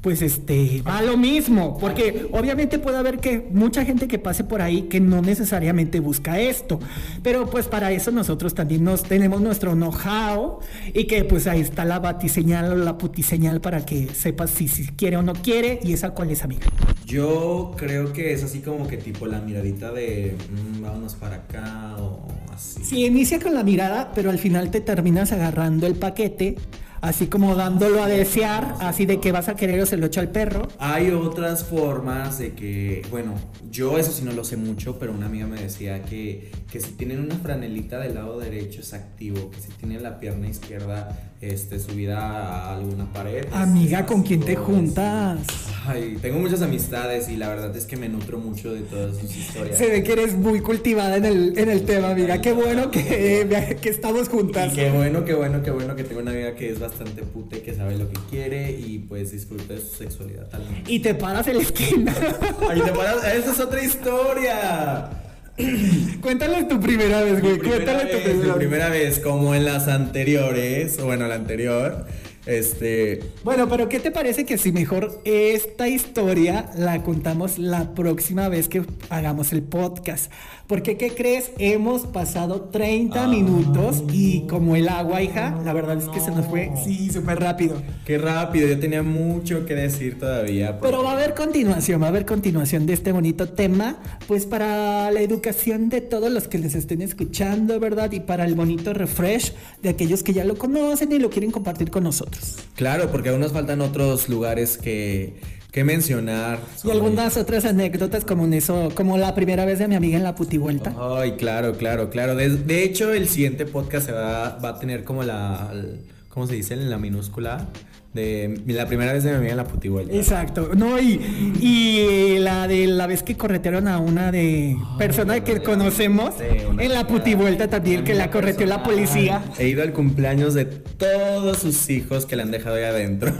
pues, 0.00 0.22
este, 0.22 0.82
va 0.82 0.98
a 0.98 1.02
lo 1.02 1.16
mismo. 1.16 1.78
Porque 1.78 2.28
obviamente 2.32 2.78
puede 2.78 2.98
haber 2.98 3.18
que 3.18 3.46
mucha 3.50 3.84
gente 3.84 4.08
que 4.08 4.18
pase 4.18 4.44
por 4.44 4.62
ahí 4.62 4.82
que 4.82 5.00
no 5.00 5.22
necesariamente 5.22 6.00
busca 6.00 6.40
esto. 6.40 6.80
Pero 7.22 7.48
pues 7.50 7.66
para 7.68 7.92
eso 7.92 8.10
nosotros 8.10 8.54
también 8.54 8.84
nos 8.84 9.02
tenemos 9.02 9.40
nuestro 9.40 9.72
know-how 9.72 10.60
y 10.94 11.04
que 11.04 11.24
pues 11.24 11.46
ahí 11.46 11.60
está 11.60 11.84
la 11.84 11.98
batiseñal 11.98 12.72
o 12.72 12.76
la 12.76 12.98
putiseñal 12.98 13.60
para 13.60 13.84
que 13.84 14.08
sepas 14.08 14.50
si, 14.50 14.68
si 14.68 14.86
quiere 14.86 15.16
o 15.16 15.22
no 15.22 15.34
quiere 15.34 15.80
y 15.82 15.92
esa 15.92 16.10
cuál 16.10 16.30
es 16.30 16.42
amiga. 16.42 16.66
Yo 17.06 17.72
creo 17.76 18.12
que 18.12 18.32
es 18.32 18.44
así 18.44 18.60
como 18.60 18.86
que 18.86 18.96
tipo 18.96 19.26
la 19.26 19.40
miradita 19.40 19.92
de 19.92 20.36
mm, 20.50 20.82
vámonos 20.82 21.14
para 21.14 21.36
acá 21.36 21.96
o 21.98 22.26
así. 22.52 22.84
Sí, 22.84 23.04
inicia 23.04 23.40
con 23.40 23.54
la 23.54 23.62
mirada, 23.62 24.12
pero 24.14 24.30
al 24.30 24.38
final 24.38 24.70
te 24.70 24.80
terminas 24.80 25.32
agarrando 25.32 25.86
el 25.86 25.94
paquete, 25.94 26.56
así 27.00 27.26
como 27.26 27.54
dándolo 27.54 28.02
a 28.02 28.08
desear, 28.08 28.74
así 28.80 29.06
de 29.06 29.20
que 29.20 29.32
vas 29.32 29.48
a 29.48 29.56
querer 29.56 29.80
o 29.80 29.86
se 29.86 29.96
lo 29.96 30.06
echo 30.06 30.20
al 30.20 30.28
perro. 30.28 30.68
Hay 30.78 31.10
otras 31.10 31.64
formas 31.64 32.38
de 32.38 32.52
que, 32.52 33.02
bueno, 33.10 33.34
yo 33.70 33.98
eso 33.98 34.12
sí 34.12 34.24
no 34.24 34.32
lo 34.32 34.44
sé 34.44 34.56
mucho, 34.56 34.98
pero 34.98 35.12
una 35.12 35.26
amiga 35.26 35.46
me 35.46 35.60
decía 35.60 36.02
que, 36.02 36.50
que 36.70 36.80
si 36.80 36.92
tienen 36.92 37.20
una 37.20 37.36
franelita 37.36 37.98
del 37.98 38.14
lado 38.14 38.38
derecho 38.38 38.80
es 38.80 38.92
activo, 38.92 39.50
que 39.50 39.60
si 39.60 39.68
tienen 39.72 40.02
la 40.02 40.20
pierna 40.20 40.48
izquierda 40.48 41.32
este, 41.40 41.78
subida 41.78 42.18
a 42.18 42.76
alguna 42.76 43.10
pared. 43.12 43.46
Amiga, 43.52 44.04
¿con 44.04 44.22
quién 44.22 44.40
te 44.40 44.56
juntas? 44.56 45.40
Ay, 45.86 46.18
tengo 46.20 46.38
muchas 46.38 46.60
amistades 46.60 47.28
y 47.30 47.36
la 47.36 47.48
verdad 47.48 47.74
es 47.74 47.86
que 47.86 47.96
me 47.96 48.08
nutro 48.08 48.38
mucho 48.38 48.74
de 48.74 48.80
todas 48.82 49.16
sus 49.16 49.34
historias. 49.34 49.78
Se 49.78 49.88
ve 49.88 50.02
que 50.02 50.12
eres 50.12 50.34
muy 50.34 50.60
cultivada 50.60 51.16
en 51.16 51.24
el, 51.24 51.58
en 51.58 51.70
el 51.70 51.84
tema, 51.84 52.10
amiga. 52.10 52.40
Qué 52.40 52.52
bueno 52.52 52.90
que, 52.90 53.78
que 53.80 53.88
estamos 53.88 54.28
juntas. 54.28 54.72
Y 54.72 54.76
qué 54.76 54.90
bueno, 54.90 55.24
qué 55.24 55.32
bueno, 55.34 55.62
qué 55.62 55.70
bueno 55.70 55.96
que 55.96 56.04
tengo 56.04 56.20
una 56.20 56.32
amiga 56.32 56.54
que 56.54 56.68
es 56.68 56.78
bastante 56.78 56.89
puta 56.92 57.56
y 57.56 57.60
que 57.60 57.74
sabe 57.74 57.96
lo 57.96 58.08
que 58.08 58.18
quiere 58.30 58.70
y 58.72 58.98
pues 59.00 59.32
disfruta 59.32 59.74
de 59.74 59.80
su 59.80 59.94
sexualidad 59.96 60.48
también. 60.48 60.82
Y 60.86 61.00
te 61.00 61.14
paras 61.14 61.46
en 61.48 61.56
la 61.56 61.62
esquina. 61.62 62.14
Ay, 62.68 62.80
te 62.80 62.92
paras- 62.92 63.24
esa 63.24 63.52
es 63.52 63.60
otra 63.60 63.82
historia. 63.82 65.10
Cuéntales 66.20 66.68
tu 66.68 66.80
primera 66.80 67.22
vez, 67.22 67.40
güey. 67.40 67.54
Mi 67.58 67.68
Cuéntale 67.68 68.04
tu 68.06 68.16
vez, 68.16 68.22
primera 68.24 68.34
mi 68.42 68.46
vez. 68.48 68.56
primera 68.56 68.88
vez, 68.88 69.18
como 69.18 69.54
en 69.54 69.64
las 69.64 69.88
anteriores, 69.88 70.98
o 70.98 71.06
bueno, 71.06 71.26
la 71.28 71.34
anterior, 71.34 72.06
este, 72.46 73.20
Bueno, 73.44 73.68
pero 73.68 73.88
¿qué 73.88 74.00
te 74.00 74.10
parece 74.10 74.44
que 74.46 74.56
si 74.56 74.72
mejor 74.72 75.20
esta 75.24 75.88
historia 75.88 76.70
la 76.76 77.02
contamos 77.02 77.58
la 77.58 77.94
próxima 77.94 78.48
vez 78.48 78.68
que 78.68 78.82
hagamos 79.10 79.52
el 79.52 79.62
podcast? 79.62 80.32
Porque, 80.70 80.96
¿qué 80.96 81.10
crees? 81.10 81.50
Hemos 81.58 82.02
pasado 82.06 82.60
30 82.70 83.26
minutos 83.26 84.04
y 84.12 84.42
como 84.46 84.76
el 84.76 84.88
agua, 84.88 85.20
hija, 85.20 85.60
la 85.64 85.72
verdad 85.72 85.98
es 85.98 86.04
que 86.06 86.20
se 86.20 86.30
nos 86.30 86.46
fue, 86.46 86.70
sí, 86.84 87.10
súper 87.10 87.40
rápido. 87.40 87.82
qué 88.06 88.18
rápido, 88.18 88.68
yo 88.68 88.78
tenía 88.78 89.02
mucho 89.02 89.66
que 89.66 89.74
decir 89.74 90.20
todavía. 90.20 90.78
porque- 90.78 90.86
Pero 90.92 91.02
va 91.02 91.10
a 91.10 91.14
haber 91.14 91.34
continuación, 91.34 92.00
va 92.00 92.06
a 92.06 92.08
haber 92.10 92.24
continuación 92.24 92.86
de 92.86 92.92
este 92.92 93.10
bonito 93.10 93.48
tema, 93.48 93.96
pues 94.28 94.46
para 94.46 95.10
la 95.10 95.20
educación 95.20 95.88
de 95.88 96.02
todos 96.02 96.30
los 96.30 96.46
que 96.46 96.58
les 96.58 96.76
estén 96.76 97.02
escuchando, 97.02 97.80
¿verdad? 97.80 98.12
Y 98.12 98.20
para 98.20 98.44
el 98.44 98.54
bonito 98.54 98.94
refresh 98.94 99.52
de 99.82 99.88
aquellos 99.88 100.22
que 100.22 100.32
ya 100.34 100.44
lo 100.44 100.54
conocen 100.54 101.10
y 101.10 101.18
lo 101.18 101.30
quieren 101.30 101.50
compartir 101.50 101.90
con 101.90 102.04
nosotros. 102.04 102.58
Claro, 102.76 103.10
porque 103.10 103.30
aún 103.30 103.40
nos 103.40 103.50
faltan 103.50 103.80
otros 103.80 104.28
lugares 104.28 104.78
que, 104.78 105.34
que 105.72 105.84
mencionar. 105.84 106.58
Y 106.84 106.90
algunas 106.90 107.36
otras 107.36 107.64
anécdotas 107.64 108.24
como 108.24 108.44
en 108.44 108.54
eso, 108.54 108.90
como 108.94 109.18
la 109.18 109.34
primera 109.34 109.64
vez 109.64 109.78
de 109.78 109.88
mi 109.88 109.94
amiga 109.94 110.16
en 110.16 110.24
la 110.24 110.34
putivuelta. 110.34 110.94
Ay, 110.98 111.32
claro, 111.32 111.72
claro, 111.76 112.10
claro. 112.10 112.34
De, 112.34 112.48
de 112.50 112.82
hecho, 112.84 113.12
el 113.12 113.28
siguiente 113.28 113.66
podcast 113.66 114.06
se 114.06 114.12
va, 114.12 114.58
va 114.58 114.70
a 114.70 114.78
tener 114.78 115.04
como 115.04 115.22
la, 115.22 115.70
el- 115.72 116.00
¿cómo 116.30 116.46
se 116.46 116.54
dice? 116.54 116.74
En 116.74 116.88
la 116.88 116.96
minúscula. 116.98 117.68
De 118.12 118.60
la 118.66 118.86
primera 118.86 119.12
vez 119.12 119.22
de 119.22 119.30
mi 119.30 119.36
amiga 119.36 119.52
en 119.52 119.56
la 119.58 119.64
putivuelta. 119.68 120.12
Exacto, 120.12 120.70
no, 120.74 120.98
y, 120.98 121.20
y 121.60 122.38
la 122.40 122.66
de 122.66 122.88
la 122.88 123.06
vez 123.06 123.22
que 123.22 123.36
corretearon 123.36 123.86
a 123.86 123.98
una 123.98 124.32
de 124.32 124.76
persona 124.98 125.44
que 125.44 125.62
conocemos 125.62 126.34
una 126.68 126.82
en 126.82 126.92
la 126.92 127.06
putivuelta 127.06 127.68
también, 127.68 127.98
una 127.98 128.06
que 128.06 128.14
la 128.14 128.28
correteó 128.32 128.66
la 128.66 128.82
policía. 128.82 129.44
He 129.60 129.68
ido 129.68 129.84
al 129.84 129.92
cumpleaños 129.92 130.54
de 130.54 130.64
todos 130.64 131.58
sus 131.58 131.88
hijos 131.88 132.26
que 132.26 132.34
le 132.34 132.42
han 132.42 132.50
dejado 132.50 132.74
ahí 132.74 132.82
adentro. 132.82 133.32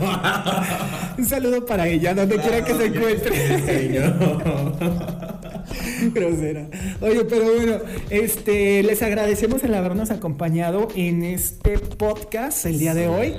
Un 1.17 1.25
saludo 1.25 1.65
para 1.65 1.89
ella, 1.89 2.13
donde 2.13 2.37
quiera 2.37 2.63
que 2.63 2.73
se 2.73 2.85
encuentre. 2.95 3.31
Grosera. 6.13 6.67
Oye, 7.01 7.23
pero 7.25 7.53
bueno, 7.53 7.77
este, 8.09 8.83
les 8.83 9.01
agradecemos 9.01 9.63
el 9.63 9.73
habernos 9.73 10.11
acompañado 10.11 10.87
en 10.95 11.23
este 11.23 11.77
podcast 11.79 12.65
el 12.65 12.79
día 12.79 12.93
de 12.93 13.07
hoy. 13.07 13.33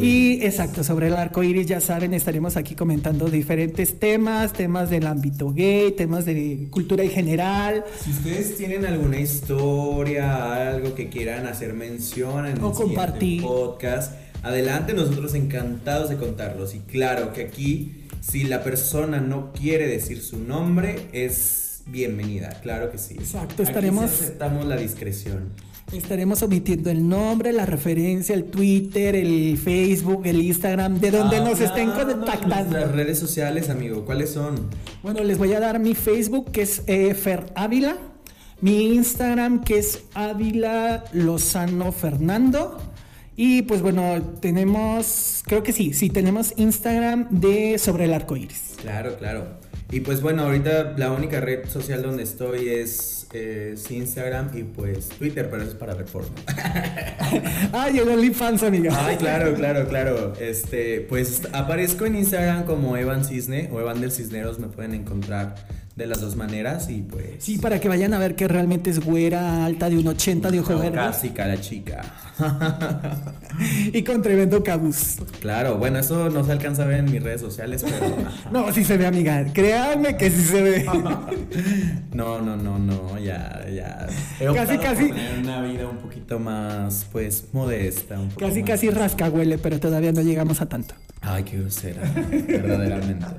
Y 0.00 0.44
exacto, 0.44 0.82
sobre 0.84 1.08
el 1.08 1.14
arco 1.14 1.42
iris, 1.42 1.66
ya 1.66 1.80
saben, 1.80 2.14
estaremos 2.14 2.56
aquí 2.56 2.74
comentando 2.74 3.28
diferentes 3.28 3.98
temas, 3.98 4.52
temas 4.52 4.90
del 4.90 5.06
ámbito 5.06 5.52
gay, 5.52 5.92
temas 5.92 6.24
de 6.24 6.68
cultura 6.70 7.04
en 7.04 7.10
general. 7.10 7.84
Si 8.02 8.10
ustedes 8.10 8.56
tienen 8.56 8.84
alguna 8.84 9.18
historia, 9.20 10.70
algo 10.70 10.94
que 10.94 11.08
quieran 11.08 11.46
hacer 11.46 11.74
mención 11.74 12.46
en 12.46 12.62
O 12.62 12.70
el 12.70 12.74
compartir. 12.76 13.42
podcast, 13.42 14.12
adelante, 14.42 14.94
nosotros 14.94 15.34
encantados 15.34 16.08
de 16.08 16.16
contarlos. 16.16 16.74
Y 16.74 16.78
claro 16.80 17.32
que 17.32 17.42
aquí, 17.42 18.04
si 18.20 18.44
la 18.44 18.62
persona 18.62 19.20
no 19.20 19.52
quiere 19.52 19.86
decir 19.86 20.20
su 20.22 20.38
nombre, 20.38 21.06
es 21.12 21.65
bienvenida, 21.86 22.50
claro 22.62 22.90
que 22.90 22.98
sí. 22.98 23.14
Exacto, 23.14 23.62
Aquí 23.62 23.70
estaremos- 23.70 24.10
sí 24.10 24.24
aceptamos 24.24 24.66
la 24.66 24.76
discreción. 24.76 25.52
Estaremos 25.92 26.42
omitiendo 26.42 26.90
el 26.90 27.08
nombre, 27.08 27.52
la 27.52 27.64
referencia, 27.64 28.34
el 28.34 28.44
Twitter, 28.46 29.14
el 29.14 29.56
Facebook, 29.56 30.22
el 30.26 30.42
Instagram, 30.42 30.98
de 30.98 31.12
donde 31.12 31.38
nos 31.38 31.60
estén 31.60 31.90
contactando. 31.92 32.70
Nuestras 32.72 32.92
redes 32.92 33.18
sociales, 33.20 33.70
amigo, 33.70 34.04
¿cuáles 34.04 34.30
son? 34.30 34.68
Bueno, 35.04 35.22
les 35.22 35.38
voy 35.38 35.52
a 35.52 35.60
dar 35.60 35.78
mi 35.78 35.94
Facebook, 35.94 36.50
que 36.50 36.62
es 36.62 36.82
eh, 36.88 37.14
Fer 37.14 37.52
Ávila. 37.54 37.96
Mi 38.60 38.94
Instagram, 38.94 39.62
que 39.62 39.78
es 39.78 40.00
Ávila 40.14 41.04
Lozano 41.12 41.92
Fernando. 41.92 42.78
Y 43.36 43.62
pues 43.62 43.80
bueno, 43.82 44.22
tenemos, 44.40 45.42
creo 45.46 45.62
que 45.62 45.72
sí, 45.72 45.92
sí, 45.92 46.08
tenemos 46.10 46.54
Instagram 46.56 47.28
de 47.30 47.78
Sobre 47.78 48.06
el 48.06 48.14
Arco 48.14 48.34
Iris. 48.34 48.72
Claro, 48.80 49.16
claro. 49.18 49.58
Y 49.90 50.00
pues 50.00 50.20
bueno, 50.20 50.42
ahorita 50.42 50.94
la 50.96 51.12
única 51.12 51.40
red 51.40 51.68
social 51.68 52.02
donde 52.02 52.24
estoy 52.24 52.68
es, 52.68 53.28
es 53.32 53.88
Instagram 53.90 54.50
y 54.54 54.64
pues 54.64 55.08
Twitter, 55.10 55.48
pero 55.48 55.62
eso 55.62 55.72
es 55.72 55.76
para 55.76 55.94
porno. 56.04 56.30
Ay, 57.72 57.98
el 57.98 58.08
OnlyFans, 58.08 58.64
amiga. 58.64 59.06
Ay, 59.06 59.16
claro, 59.16 59.54
claro, 59.54 59.86
claro. 59.86 60.32
Este, 60.40 61.02
pues 61.02 61.42
aparezco 61.52 62.04
en 62.04 62.16
Instagram 62.16 62.64
como 62.64 62.96
Evan 62.96 63.24
Cisne 63.24 63.68
o 63.72 63.80
Evan 63.80 64.00
del 64.00 64.10
Cisneros, 64.10 64.58
me 64.58 64.66
pueden 64.66 64.92
encontrar 64.92 65.54
de 65.96 66.06
las 66.06 66.20
dos 66.20 66.36
maneras 66.36 66.88
y 66.90 67.00
pues. 67.02 67.26
Sí, 67.38 67.56
para 67.58 67.80
que 67.80 67.88
vayan 67.88 68.12
a 68.14 68.18
ver 68.18 68.36
que 68.36 68.46
realmente 68.46 68.90
es 68.90 69.00
güera, 69.00 69.64
alta 69.64 69.88
de 69.88 69.96
un 69.96 70.06
80 70.06 70.50
de 70.50 70.60
ojo 70.60 70.74
verde. 70.78 70.92
Clásica 70.92 71.46
la 71.46 71.60
chica. 71.60 72.02
Y 73.92 74.02
con 74.02 74.20
tremendo 74.20 74.62
cabuz. 74.62 75.16
claro, 75.40 75.78
bueno, 75.78 75.98
eso 75.98 76.28
no 76.28 76.44
se 76.44 76.52
alcanza 76.52 76.82
a 76.82 76.86
ver 76.86 76.98
en 77.00 77.10
mis 77.10 77.22
redes 77.22 77.40
sociales, 77.40 77.82
pero. 77.82 78.14
No, 78.52 78.70
sí 78.72 78.84
se 78.84 78.98
ve, 78.98 79.06
amiga. 79.06 79.44
Créanme 79.54 80.18
que 80.18 80.30
sí 80.30 80.42
se 80.42 80.62
ve. 80.62 80.86
No, 82.12 82.40
no, 82.42 82.56
no, 82.56 82.78
no, 82.78 83.18
ya, 83.18 83.64
ya. 83.74 84.06
He 84.40 84.52
Casi, 84.54 84.76
casi. 84.78 85.08
tener 85.08 85.38
una 85.38 85.62
vida 85.62 85.86
un 85.88 85.96
poquito 85.98 86.38
más, 86.38 87.06
pues, 87.12 87.44
modesta. 87.52 88.18
Un 88.20 88.28
poco 88.28 88.40
Casi, 88.46 88.60
más- 88.60 88.70
casi 88.70 88.90
rascahuele, 88.90 89.56
pero 89.58 89.80
todavía 89.80 90.12
no 90.12 90.20
llegamos 90.22 90.60
a 90.60 90.66
tanto. 90.66 90.94
Ay, 91.28 91.42
qué 91.42 91.58
grosera, 91.58 92.02
verdaderamente. 92.46 93.26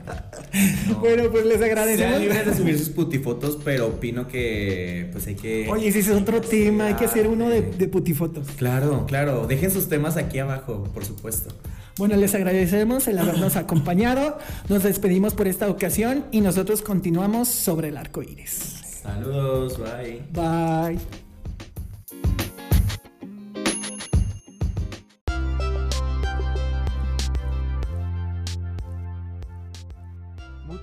No. 0.87 0.99
Bueno, 1.01 1.29
pues 1.29 1.45
les 1.45 1.61
agradecemos. 1.61 2.11
Sean 2.11 2.21
libres 2.21 2.45
de 2.45 2.55
subir 2.55 2.79
sus 2.79 2.89
putifotos, 2.89 3.59
pero 3.63 3.87
opino 3.87 4.27
que, 4.27 5.09
pues, 5.11 5.27
hay 5.27 5.35
que. 5.35 5.67
Oye, 5.69 5.91
si 5.91 5.99
es 5.99 6.09
otro 6.09 6.41
tema, 6.41 6.87
hay 6.87 6.93
que 6.95 7.05
hacer 7.05 7.27
uno 7.27 7.49
de, 7.49 7.61
de 7.61 7.87
putifotos. 7.87 8.47
Claro, 8.57 9.05
claro. 9.05 9.45
Dejen 9.45 9.69
sus 9.71 9.87
temas 9.87 10.17
aquí 10.17 10.39
abajo, 10.39 10.85
por 10.93 11.05
supuesto. 11.05 11.53
Bueno, 11.97 12.15
les 12.15 12.33
agradecemos 12.33 13.07
el 13.07 13.19
habernos 13.19 13.55
acompañado. 13.57 14.39
Nos 14.69 14.83
despedimos 14.83 15.33
por 15.33 15.47
esta 15.47 15.69
ocasión 15.69 16.25
y 16.31 16.41
nosotros 16.41 16.81
continuamos 16.81 17.49
sobre 17.49 17.89
el 17.89 17.97
arco 17.97 18.23
iris. 18.23 19.01
Saludos, 19.03 19.77
bye. 19.77 20.21
Bye. 20.33 21.26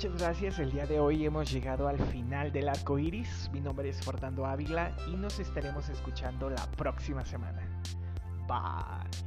Muchas 0.05 0.21
gracias, 0.21 0.59
el 0.59 0.71
día 0.71 0.85
de 0.85 1.01
hoy 1.01 1.25
hemos 1.25 1.51
llegado 1.51 1.89
al 1.89 1.99
final 1.99 2.53
del 2.53 2.69
arco 2.69 2.99
iris. 2.99 3.49
Mi 3.55 3.61
nombre 3.63 3.89
es 3.89 4.05
Fernando 4.05 4.45
Ávila 4.45 4.95
y 5.11 5.17
nos 5.17 5.41
estaremos 5.41 5.89
escuchando 5.89 6.51
la 6.51 6.67
próxima 6.73 7.25
semana. 7.25 7.63
Bye. 8.47 9.25